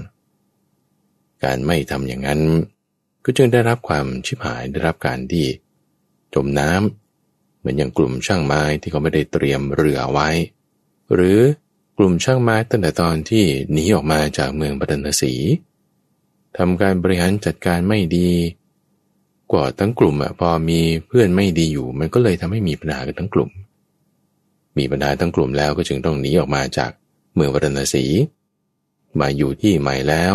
[1.44, 2.40] การไม่ทำอย่างนั้น
[3.24, 5.46] ก็จึงได้รับความชิบหายได้รับการที่
[6.34, 10.28] จมน้ำเหมือนอย่างกลุ่มช่างไม้ที่เขาไม่ได้เตรียมเรือไว้
[11.14, 11.38] หรือ
[11.98, 15.34] กลุ่มช่างไม้ตั้งแต่ตอนที่หนีออกมาจากเมืองปัตนสี
[16.57, 18.30] ทำการบริหารจัดการไม่ดี
[19.53, 23.51] กว่าทั้งกลุ่มอะพอมีเพื่อนไม่ดีอยู่ มันก็เลยทำให้มีปัญหากันทั้งกลุ่ม
[24.78, 26.90] มีปัญหาทั้งกลุ่มแล้วก็จึงต้องหนีออกมาจาก
[27.34, 28.05] เมืองวัฒนศี
[29.20, 30.34] มาอยู่ที่ใหม่แล้ว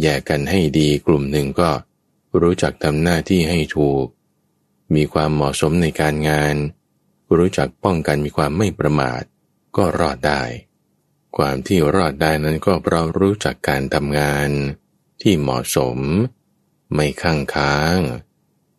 [0.00, 1.70] แยกกันให้ดีกลุ่มหนึ่งก็
[2.40, 4.06] รู้จักทำหน้าที่ให้ถูก
[4.94, 6.54] มีความเหมาะสมในการงาน
[7.36, 9.22] รู้จักป้องกันมีความไม่ประมาท
[9.76, 10.42] ก็รอดได้
[11.36, 14.48] ความที่รอดได้นั้นก็เพราะรู้จักการทำงาน
[15.22, 15.98] ที่เหมาะสม
[16.94, 17.98] ไม่ข้างค้าง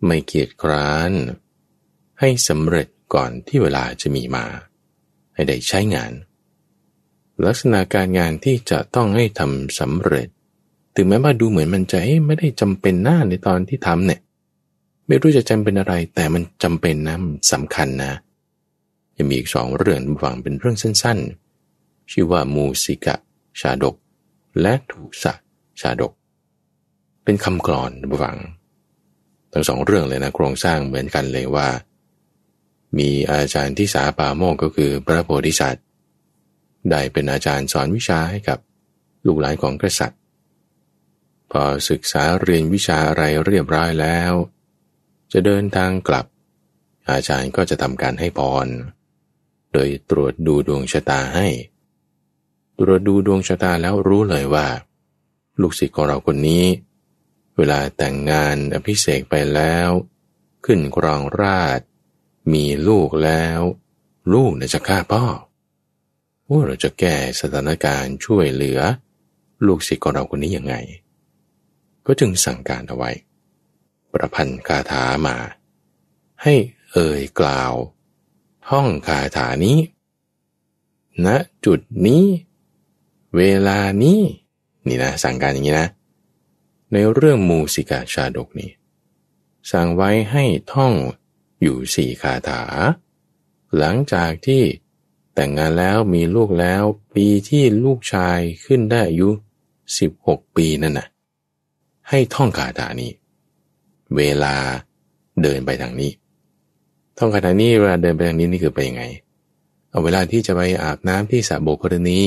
[0.05, 1.11] ไม่เกียจคร้าน
[2.19, 4.45] ให้สำเร็จก่อนที่เวลาจะมีมา
[5.33, 6.11] ให้ได้ใช้งาน
[7.45, 10.27] ลักษณะการงานที่จะต้องให้ทำสำเร็จ
[10.95, 14.19] ถึงแม้ว่าดูเหมือนมันจะไม่ได้จำเป็นหน้าในตอนที่ทำเนี่ย
[15.07, 17.17] ไม่รู้จะจำเป็นอะไร แต่มันจำเป็นนะ
[17.51, 18.13] สำคัญนะ
[19.17, 21.19] ยังมีอีกสองเรื่องฟังเป็นเรื่องสั้น
[21.65, 23.15] ๆ ชื่อว่ามูสิกะ
[23.59, 23.95] ชาดก
[24.61, 25.33] และถูสะ
[25.79, 26.11] ชาดก
[27.23, 27.91] เป็นคำกรอน
[28.23, 28.37] ฟัง
[29.53, 31.69] ทั้งสองเรื่องเลยนะโครงสร้างเหมือนกันเลยว่า
[32.97, 35.85] มีอาจารย์ที่สาปาโมกก็คือพระโพธิสัตว์
[36.89, 38.59] ได้เป็นอาจารย์สอนวิชาให้กับ
[39.25, 40.19] ลูกหลานของกษัตริย์
[41.51, 44.31] พอศึกษาเรียนวิชาอะไรเรียบร้อยแล้ว
[45.33, 46.25] จะเดินทางกลับ
[47.11, 48.67] อาจารย์ก็จะทำการให้พร
[49.73, 51.47] โดยตรวจดูดวงชะตาให้
[52.79, 54.67] ตรวจดูดวงชะตาแล้วรู้เลยว่า
[55.61, 56.63] ลูกศิษย์ของเราคนนี้
[57.57, 59.89] เวลาแต่งงานอภิเษกไปแล้ว
[60.65, 61.79] ขึ้นครองราช
[62.53, 63.61] มีลูกแล้ว
[64.33, 65.25] ลูกจะฆ่าพ่อ
[66.49, 68.79] ว่าเราจะแก้สถานการณ์ช่วยเหลือ
[69.65, 70.75] ลูกศิษย์ของเราคนนี้ยังไง
[72.05, 73.11] ก็จึงสั่งการเอาไว้
[74.13, 75.37] ประพันธ์คาถามา
[76.43, 76.53] ให้
[76.91, 77.73] เอ่ยกล่าว
[78.67, 79.77] ท่องคาถานี้
[81.25, 81.35] ณนะ
[81.65, 82.25] จุดนี้
[83.37, 84.21] เวลานี้
[84.87, 85.87] นี่นะสั่งการอย่างนี้นะ
[86.93, 88.71] ในเรื่องมูสิกาชาดกนี้
[89.71, 90.93] สั่งไว้ให้ท่อง
[91.61, 92.61] อยู่สี่คาถา
[93.77, 94.63] หลังจากที่
[95.35, 96.83] แต่งงานแล้วมีลูกแล้ว
[97.15, 99.29] ปีที่ลูกชายขึ้นได้อายุ
[99.99, 101.07] สิบหกปีนั่นน่ะ
[102.09, 103.11] ให้ท่องคาถานี้
[104.15, 104.55] เวลา
[105.41, 106.11] เดินไปทางนี้
[107.17, 109.03] ท่องคาถานี้เวลาเดินไปทางนี้นี่คือไปยังไง
[109.89, 112.21] เอาเวลาที่จะไปอาบน้ำที่สระโบกรณี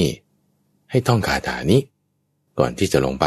[0.90, 1.80] ให้ท่องคาถานี้
[2.58, 3.26] ก่อนที่จะลงไป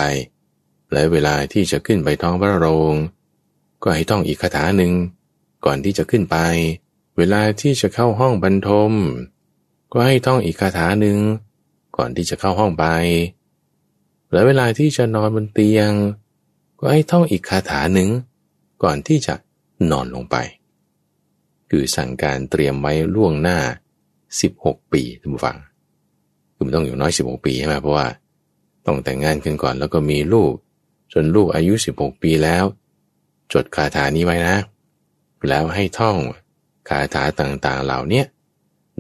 [0.91, 2.93] และเวลาที่จะขึ้นไปท้องพระโรง
[3.83, 4.93] ก็ให้ท่องอีกคาถาหนึ่ง
[5.65, 6.37] ก่อนที่จะขึ้นไป
[7.17, 8.91] เวลาที่จะเข้าห้องบรรทม
[9.91, 11.17] ก็ให้ท่องอีกคาถาหนึ่ง
[11.97, 12.85] ก่อนที่จะเข้าห้องไป
[14.31, 15.91] และเวลาที่จะนอนบนเตียง
[16.79, 18.09] ก็ให้ท่องอีกคาถาหนึ่ง
[18.83, 19.35] ก่อนที่จะ
[19.91, 20.35] นอนลงไป
[21.69, 23.57] คือสั่งการเตรียมไว้ล่วงหน้า
[24.25, 25.57] 16 ปีท่านผู้ฟัง
[26.53, 28.07] คือมันต้องอยู่น้อย 16 ปีใช่ไหมเพราะว่า
[28.85, 30.53] ต้องแต่งงานกันก่อนแล้วก็มีลูก
[31.13, 32.63] จนลูกอายุ 16 ปีแล้ว
[33.53, 34.55] จดคาถานี้ไว้นะ
[35.47, 36.17] แล้วให้ท่อง
[36.89, 38.23] คาถาต่างๆเหล่านี้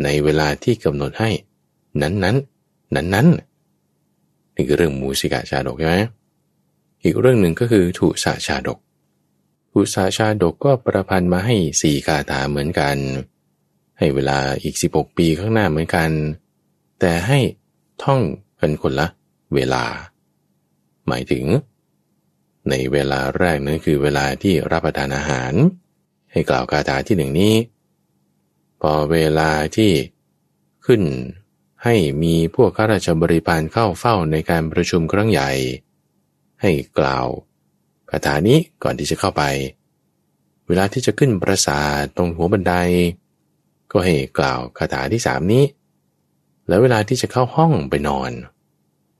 [0.03, 1.29] ในเวลาที่กำหนดให้
[2.01, 5.97] นั้นๆ นั้นๆ นี่คือเรื่องมูสิกาชาดกใช่ไหม
[7.03, 8.79] อีกเรื่องหนึ่งก็คือถุสาชาดก
[9.71, 12.97] ถุสาชาดกก็ประพันธ์มาให้สี่คาถาเหมือนกัน
[13.99, 16.09] ให้เวลาอีก 16 ปีข้างหน้าเหมือนกัน
[16.99, 17.39] แต่ให้
[18.03, 18.21] ท่อง
[18.59, 19.07] กันคนละ
[19.53, 19.83] เวลา
[21.07, 21.45] หมายถึง
[22.69, 25.53] ในเวลาแรกนั้นคือเวลาที่รับประทานอาหาร
[26.31, 27.53] ให้กล่าวคาถาที่หนึ่งนี้
[28.81, 29.91] พอเวลาที่
[30.85, 31.01] ขึ้น
[31.83, 35.51] ให้มีพวกข้าราชบริพารเข้าเฝ้าในการประชุมครั้งใหญ่
[36.61, 37.27] ให้กล่าว
[38.11, 39.43] คาถานี้ก่อนที่จะเข้าไป
[40.67, 42.73] เวลาที่จะขึ้นปราสาทตรงหัวบันได
[43.91, 45.63] ก็ให้กล่าวคาถาที่สามนี้
[46.67, 48.31] แล้วเวลาที่จะเข้าห้องไปนอน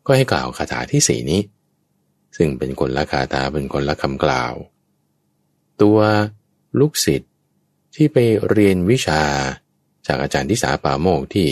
[0.06, 1.42] ก็ให้กล่าวคาถาที่สี่นี้
[2.38, 4.54] ซึ่งเป็นคนละคาถาเป็นคนละคำกล่าว
[5.82, 6.00] ตัว
[6.80, 7.32] ลูกศิษย์
[7.96, 8.18] ที่ไป
[8.50, 9.22] เรียนวิชา
[10.08, 11.48] จากอาจารย์ที่สาป่าโมกที่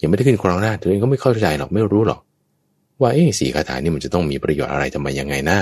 [0.00, 2.20] ยังไม่ได้ขึ้นครองราชตัวเองก็ไม่เข้าใจหรอกไม่รู้หรอก
[3.00, 5.58] ว่าเอ๊สีคาถานี่มันจะต้องมีประโยชน์อะไรทำไมยังไงนะ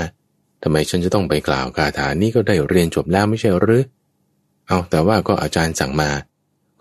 [0.62, 3.84] ทำไมฉันจะต้องไปกล่าวคาถานี้ก็ได้เรียนจบแล้วไม่ใช่หรือ
[4.66, 6.10] เอาแต่ว่าก็อาจารย์สั่งมา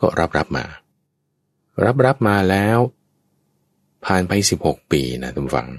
[0.01, 0.65] ก็รับรับมา
[1.85, 2.79] รับรับมาแล้ว
[4.05, 5.69] ผ่านไปสิบหกปีนะทุกฝัง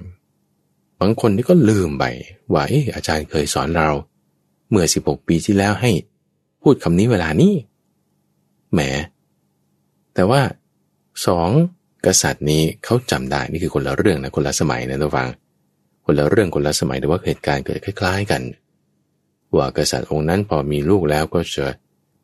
[1.01, 2.05] บางคนนี่ก็ลืมไป
[2.53, 3.89] ว่าเอออาจารย์เคยสอนเรา
[4.71, 5.91] เมื่อสิบหกปีที่แล้วให้
[6.63, 7.55] พูดคำนี้เวลานี้
[8.73, 8.81] แหม
[10.15, 10.41] แต่ว่า
[11.27, 11.49] สอง
[12.07, 15.29] กษัตริย์นี้เขาจำได้นี่คือคนละเรื่องนะคนละสมัยนะทุกฟัง
[16.07, 18.43] คนละเรื่องคนละสมัยแต่ว่าเหตุการณ์เกิดคล้าย ๆ กัน
[19.57, 21.67] ว่ากษัตริย์องค์นั้นพอมีลูกแล้วก็จะ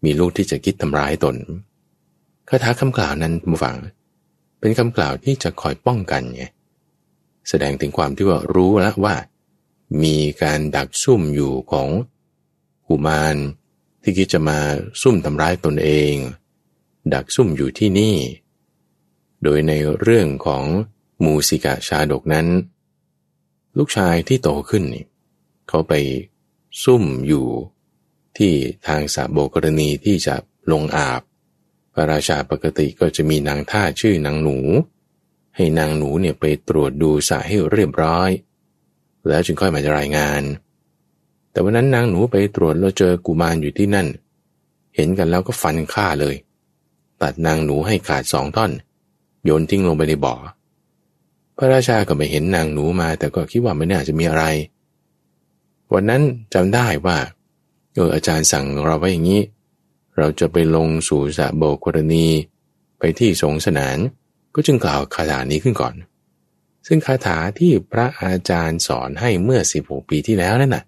[0.05, 1.35] มีลูกที่จะคิดทำร้ายตน
[2.49, 3.77] คาถาคำกล่าวนั้นผู้ฟัง
[4.61, 6.45] เป็นคำกล่าวที่จะคอยป้องกันไง
[7.49, 9.17] แสดงถึงความที่ว่ารู้แล้วว่า
[10.03, 11.89] มีการดักซุ่มอยู่ของ
[12.89, 13.37] กุมาร
[14.03, 14.59] ที่คิดจะมา
[15.03, 16.15] ซุ่มทำร้ายตนเอง
[17.15, 18.17] ดักซุ่มอยู่ที่นี่
[19.43, 20.65] โดยในเรื่องของ
[21.25, 22.47] มูสิกาชาดกนั้น
[23.79, 24.85] ลูกชายที่โตขึ้น
[25.69, 25.93] เขาไป
[26.85, 27.47] ซุ่มอยู่
[28.37, 28.53] ที่
[28.87, 30.35] ทางสาโบกรณีที่จะ
[30.73, 31.23] ลงอาบ
[31.95, 34.59] พระราชาปกติก็จะมีนางท่าชื่อนางหนู
[35.57, 38.31] ให้นางหนูเนี่ยไปตรวจดูสะให้เรียบร้อย
[39.29, 40.43] แล้วจึงค่อยมาจะรายงาน
[41.51, 44.07] แต่วันนั้นนางหนูไปตรวจแล้วเจอกุมารอยู่ที่นั่น
[44.95, 46.35] เห็นกันแล้วก็ฟันฆ่าเลย
[47.23, 48.73] ตัดนางหนูให้ขาดสองท่อน
[49.45, 50.35] โยนทิ้งลงไปในบ่อ
[51.57, 54.45] พระราชาก็ไม่เห็นนางหนูมาแต่ก็คิดว่าไม่น่าจะมีอะไร
[55.93, 56.23] วันนั้น
[56.55, 57.19] จำได้ว่า
[57.95, 59.43] เอออาจารย์สั่งเราไว้อย่างนี้
[60.19, 62.27] เราจะไปลงสู่สระโบกรณี
[62.99, 63.99] ไปที่สงสนาน
[64.57, 65.95] ก็จึงกล่าวคาถานี้ขึ้นก่อน
[66.87, 70.85] ซึ่งคาถาที่พระอาจารย์สอนให้เมื่อ 16 ปีที่แล้วนั่นน่ะ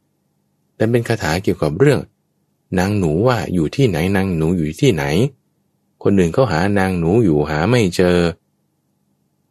[0.77, 2.01] แต่เป็นคาถาเกี่ยวกับเรื่อง
[2.79, 5.05] นางหนูว่าอยู่ที่ไหนนางหนูอยู่ที่ไหน
[6.03, 8.19] คนอื่นเขาหานางหนูอยู่หาไม่เจอ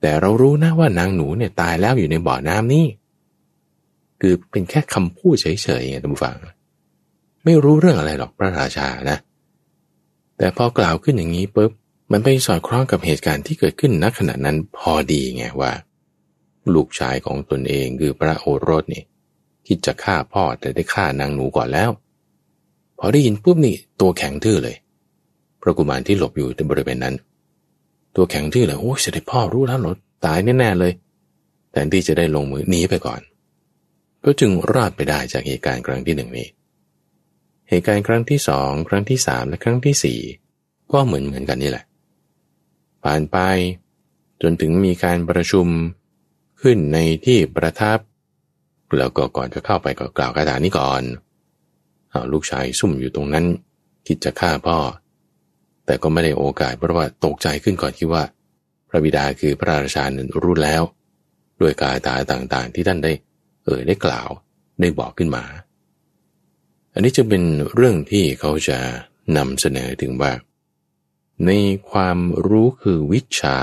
[0.01, 2.85] แต่เรารู้นะว่านางหนูเนี่ยตายแล้วอยู่ในบ่อน้ำนี่
[4.21, 5.47] คือเป็นแค่คำพูดเฉ
[5.79, 6.35] ยๆไงท่านผู้ฟัง
[7.43, 9.17] ไม่รู้เรื่องอะไรหรอกพระราชานะ
[10.37, 11.71] แต่พอกล่าวขึ้นอย่างนี้ปุ๊บ
[12.11, 15.71] มันไปสอดคล้องกับเหตุการณ์ที่เกิดขึ้นณขณะนั้นพอดีไงว่า
[16.73, 19.03] ลูกชายของตนเองคือพระโอรสนี่
[19.67, 21.89] คิดจะฆ่าพ่อแต่ได้ฆ่านางหนูก่อนแล้ว
[22.99, 24.75] พอได้ยินปุ๊บนี่ตัวแข็งทื่อเลย
[25.61, 27.15] พระกุมารที่หลบอยู่ในบริเวณนั้น
[28.15, 29.95] ตัวแข็งทื่อเลยโอ้เสด็จพ่อรู้แล้วหรอ
[30.25, 30.93] ตายแน่ๆเลย
[31.71, 33.21] แต่ที่จะได้ลงมือหนีไปก่อน
[34.23, 36.47] ก็จึงรอดไปได้จากเหตุการณ์ครั้งที่หนึ่งนี้
[37.69, 40.19] เหตุการณ์ครั้งที่สองครั้งที่สามและครั้งที่สี่
[40.91, 41.85] ก็เหมือนเหมือนกันนี่แหละ
[43.03, 43.37] ผ่านไป
[44.41, 45.67] จนถึงมีการประชุม
[46.61, 47.99] ขึ้นในที่ประทับ
[48.97, 51.03] แล้วก็ก่อนจะเข้าไปก็กล่าวคาถานี้ก่อน
[52.09, 53.45] เอาลูกชายซุ่มอยู่ตรงนั้น
[54.07, 54.77] คิดจะฆ่าพ่อ
[55.85, 58.23] แต่ก็ไม่ได้โอกาสเพราะว่าตกใจขึ้นก่อนที่ว่า
[58.89, 60.83] พระบิดาคือพระราชานั้นรู้แล้ว
[61.61, 63.11] ด้วยกาถาต่างๆ ที่ท่านได้
[63.65, 64.29] เอ่ยได้กล่าว
[64.81, 65.43] ได้บอกขึ้นมา
[66.93, 67.43] อันนี้จะเป็น
[67.75, 68.77] เรื่องที่เขาจะ
[69.37, 70.31] นำเสนอถึงว่า
[71.45, 71.51] ใน
[71.89, 72.17] ความ
[72.47, 73.59] รู้คือวิชา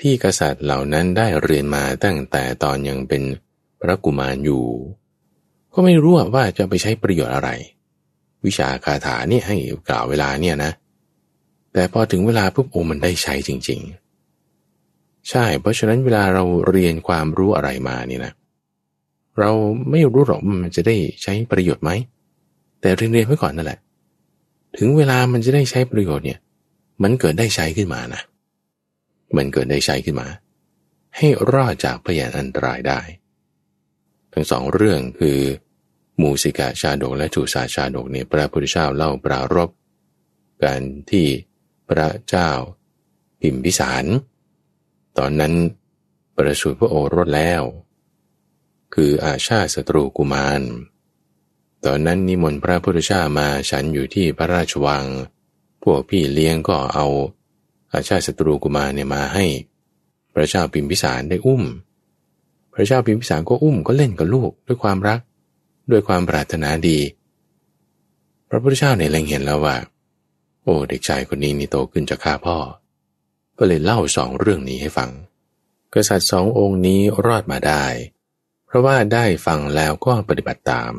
[0.00, 3.22] ที่กษัตริย์เหล่านั้นได้เรียนมาตั้งแต่ตอนยังเป็น
[3.80, 4.64] พระกุมารอยู่
[5.74, 7.50] ก็ไม่รู้ว่าจะไปใช้ประโยชน์อะไร
[8.46, 9.56] วิชาคาถาเนี่ยให้
[9.88, 10.72] กล่าวเวลาเนี่ยนะ
[11.72, 13.80] แต่พอถึงเวลาปุ๊บโอ้มันได้ใช้จริง
[14.54, 18.32] ๆ ใช่ เพราะฉะนั้นเวลาเราเรียนความรู้อะไรมานี่นะ
[19.38, 19.50] เรา
[19.90, 21.90] ไม่รู้หรอกมันจะได้ใช้ประโยชน์ไหม
[22.80, 23.78] แต่เรียนเรียนไว้ก่อนนั่นแหละ
[24.78, 26.38] ถึงเวลามันจะได้ใช้ประโยชน์เนี่ย
[27.02, 28.22] มันเกิดได้ใช้ขึ้นมานะ
[29.36, 30.28] มันเกิดได้ใช้ขึ้นมา
[31.16, 33.00] ให้รอดจากพยานอันตรายได้
[34.32, 35.40] ทั้งสองเรื่องคือ
[36.20, 39.70] มูสิกาชาดกและจูสาชาดกเนี่ยพระพุทธเจ้าเล่าปรารบ
[40.64, 40.80] การ
[41.10, 41.26] ที่
[41.88, 42.50] พระเจ้า
[43.40, 44.04] พิมพิสาร
[45.18, 45.54] ตอนนั้น
[46.36, 47.62] ประสูติพระโอรสแล้ว
[48.94, 50.62] คืออาชาศัตรูกุมาร
[51.86, 55.04] ตอนนั้นนิมนต์พระพุทธเจ้ามาฉันอยู่ที่พระราชวัง
[55.88, 57.06] พวกพี่เลี้ยงก็เอา
[57.92, 59.44] อาชาติศัตรูกุมารเนี่ยมาให้
[60.34, 61.62] พระเจ้าพิมพิสารได้อุ้ม
[62.74, 65.20] พระเจ้าพิมพิสารก็อุ้มก็เล่นกับลูกด้วยความรัก
[65.90, 66.98] ด้วยความปรารถนาดี
[68.48, 69.76] พระพุทธเจ้าเนี่ยเล็งเห็นแล้วว่า
[70.62, 72.58] โอ้เด็กชายคนนี้นี่โตขึ้นจะฆ่าพ่อ
[73.58, 75.10] ก็เลยเล่าสองเรื่องนี้ให้ฟัง
[75.92, 77.84] กษัตริย์สององค์นี้รอดมาได้
[78.66, 80.92] เพราะว่าได้ฟังแล้วก็ปฏิบัติตาม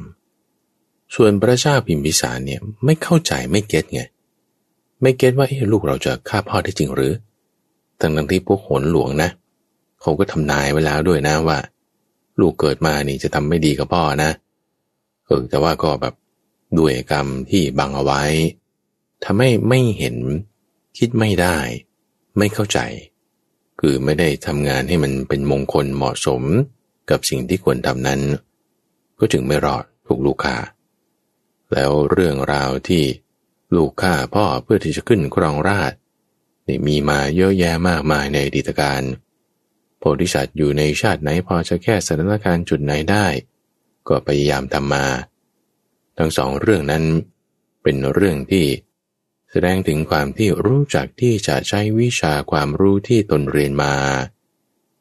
[1.15, 4.01] ส่วนพระเจ้าพิมพิสารเนี่ยไม่เข้าใจไม่เก็ตไง
[5.01, 7.13] ไม่เก็ตว่าลูกเราจะฆ่าพ่อได้จริงหรือ
[7.99, 9.29] ตั้งทั้งที่พวกหนหลวงนะ
[10.01, 11.57] เขาก็ทำนายไว้แล้วด้วยนะว่า
[12.39, 14.31] ลูกเกิดมานี่จะทำไม่ดีกับพ่อนะ
[15.25, 16.13] เออแต่ว่าก็แบบ
[16.77, 18.23] ด้วยกรรมที่บังเอาไว้
[19.25, 20.15] ทำให้ไม่เห็น
[20.97, 21.57] คิดไม่ได้
[22.37, 22.79] ไม่เข้าใจ
[23.79, 26.41] คือไม่ได้ทำงานให้มันเป็นมงคลเหมาะสม
[27.09, 28.21] กับสิ่งที่ควรทำนั้น
[29.19, 30.55] ก็จึงไม่รอดถูกลูกค้า
[31.73, 33.03] แล้วเรื่องราวที่
[33.75, 35.93] ลูกฆ่าพ่อเพื่อที่จะขึ้นครองราช
[36.67, 39.01] นี่มีมาเยอะแยะมากมายในอดีตการ
[39.97, 43.25] โพธิสัตว์อยู่ในชาติไหนพอจะแก้สถานการณ์จุดไหนได้
[44.07, 45.05] ก็พยายามทำมา
[46.17, 47.03] ทั้งสองเรื่องนั้น
[47.83, 48.65] เป็นเรื่องที่
[49.51, 53.95] แสดงถึงความที่รู้จักที่จะใช้วิชาความรู้ที่ตนเรียนมา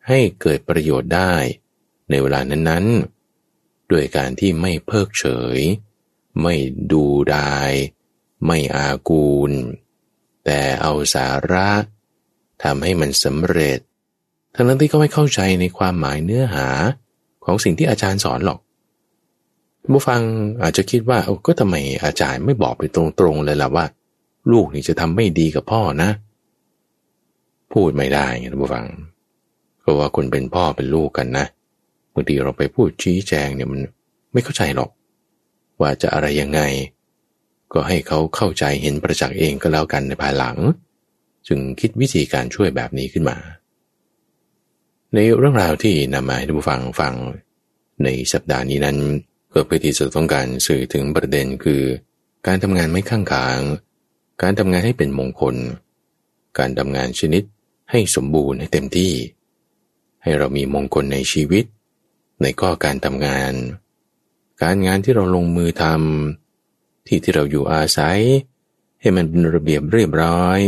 [0.09, 1.35] ให้เกิดประโยชน์ได้
[2.11, 5.59] ในเวลานั้นๆ ด้วยการที่ไม่เพิกเฉย
[6.43, 6.55] ไม่
[6.93, 7.05] ดู
[7.35, 7.71] ดาย
[8.45, 9.53] ไม่อากูล
[10.45, 11.71] แต่เอาสาระ
[12.63, 13.79] ทำให้มันสำเร็จ
[14.55, 16.67] ทั้งนั้นที่ก็ไม่เข้าใจในความหมายเนื้อหา
[17.45, 18.59] ของสิ่งที่อาจารย์สอนหรอก
[19.93, 20.21] ผู้ฟัง
[20.63, 21.75] อาจจะคิดว่าก็ทำไม
[22.05, 23.87] อาจารย์ไม่บอกไปตรงๆเลยล่ะว่า
[24.53, 26.11] ลูกนี่จะทำไม่ดีกับพ่อนะ
[27.73, 28.87] พูดไม่ได้ไงท่านผู้ฟัง
[29.81, 31.47] เพราะว่าคนเป็นพ่อเป็นลูกกันนะ
[32.13, 33.81] บางทีเราไปพูดชี้แจงเนี่ยมัน
[34.33, 34.91] ไม่เข้าใจหรอก
[35.81, 36.61] ว่าจะอะไรยังไง
[37.73, 40.57] ก็ให้เขาเข้าใจเห็นประจักษ์เองก็แล้วกันในภายหลัง
[41.49, 43.39] จึงคิดวิธีการช่วยแบบนี้ขึ้นมา
[45.15, 47.15] ในเรื่องราวที่นำมาให้ท่านผู้ฟังฟัง
[48.05, 48.99] ในสัปดาห์นี้นั้น
[49.53, 51.83] ก็เพื่อที่จะต้องการสื่อถึงประเด็นคือ
[52.47, 53.61] การทำงานไม่ข้างขาง
[54.43, 55.57] การทำงานให้เป็นมงคล
[56.59, 57.43] การทำงานชนิด
[57.91, 59.13] ให้สมบูรณ์ให้เต็มที่
[60.23, 61.65] ให้เรามีมงคลในชีวิต
[62.43, 63.53] ในข้อการทำงาน
[64.63, 66.46] การงานที่เราลงมือทำ
[67.07, 68.19] ที่ที่เราอยู่อาศัย
[69.01, 70.61] ให้มันเป็นระเบียบเรียบร้อย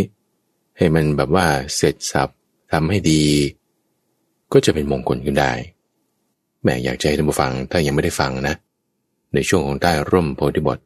[0.78, 2.28] ให้มันแบบว่าเสร็จสับ
[2.72, 3.24] ทำให้ดี
[4.53, 5.53] ก็จะเป็นมงคลขึ้นได้
[6.62, 8.55] แม่อยากจะให้ท่านผู้ฟังถ้ายังไม่ได้ฟังนะ
[9.34, 10.78] ในช่วงของใต้ร่มโพธิบท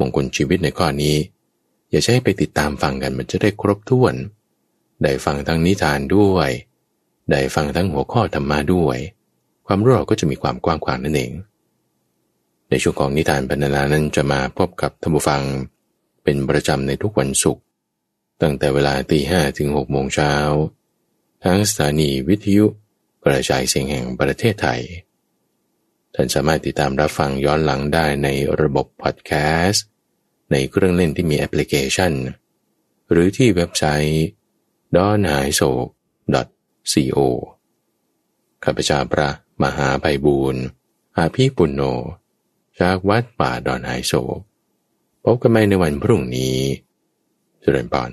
[0.00, 1.16] มงคลชีวิตในข้อนี้
[1.90, 4.14] อย่าใช้ไปติดตามฟังกันมันจะได้ครบถ้วน
[5.02, 6.50] ได้ฟังทั้งนิทานด้วย
[7.30, 8.96] ได้ฟังทั้งหัวข้อธรรมะด้วย
[9.66, 11.32] ความรู้เราก็จะมีความกว้างขวางนั่นเอง
[12.72, 15.42] ในช่วงของนิทานพันนานั้นจะมาพบกับท่านผู้ฟัง
[16.24, 17.62] เป็นประจำในทุกวันศุกร์
[18.42, 20.34] ตั้งแต่เวลาตีห้ถึงหกโมงเช้า
[21.44, 22.66] ทั้งสถานีวิทยุ
[23.24, 24.80] กระจายเสียงแห่งประเทศไทย
[26.14, 28.28] ท่านสามารถติดตามรับฟังย้อนหลังได้ใน
[28.60, 29.32] ระบบพอดแค
[29.66, 29.84] สต์
[30.52, 32.12] ในเครื่องเล่นที่มีแอปพลิเคชัน
[33.10, 34.24] หรือที่เว็บไซต์
[34.96, 35.70] d o n h a i s o
[36.92, 37.18] co
[38.64, 39.28] ข้าพเจ้าพระ
[39.62, 40.62] มหาไพบูรณ์
[41.16, 41.84] อาภีปุณโญ
[42.80, 44.12] จากวัดป่าดอนไฮโศ
[45.24, 46.56] พบกันใหม่ในวันพรุ่งนี้
[47.60, 48.10] เจริญปอน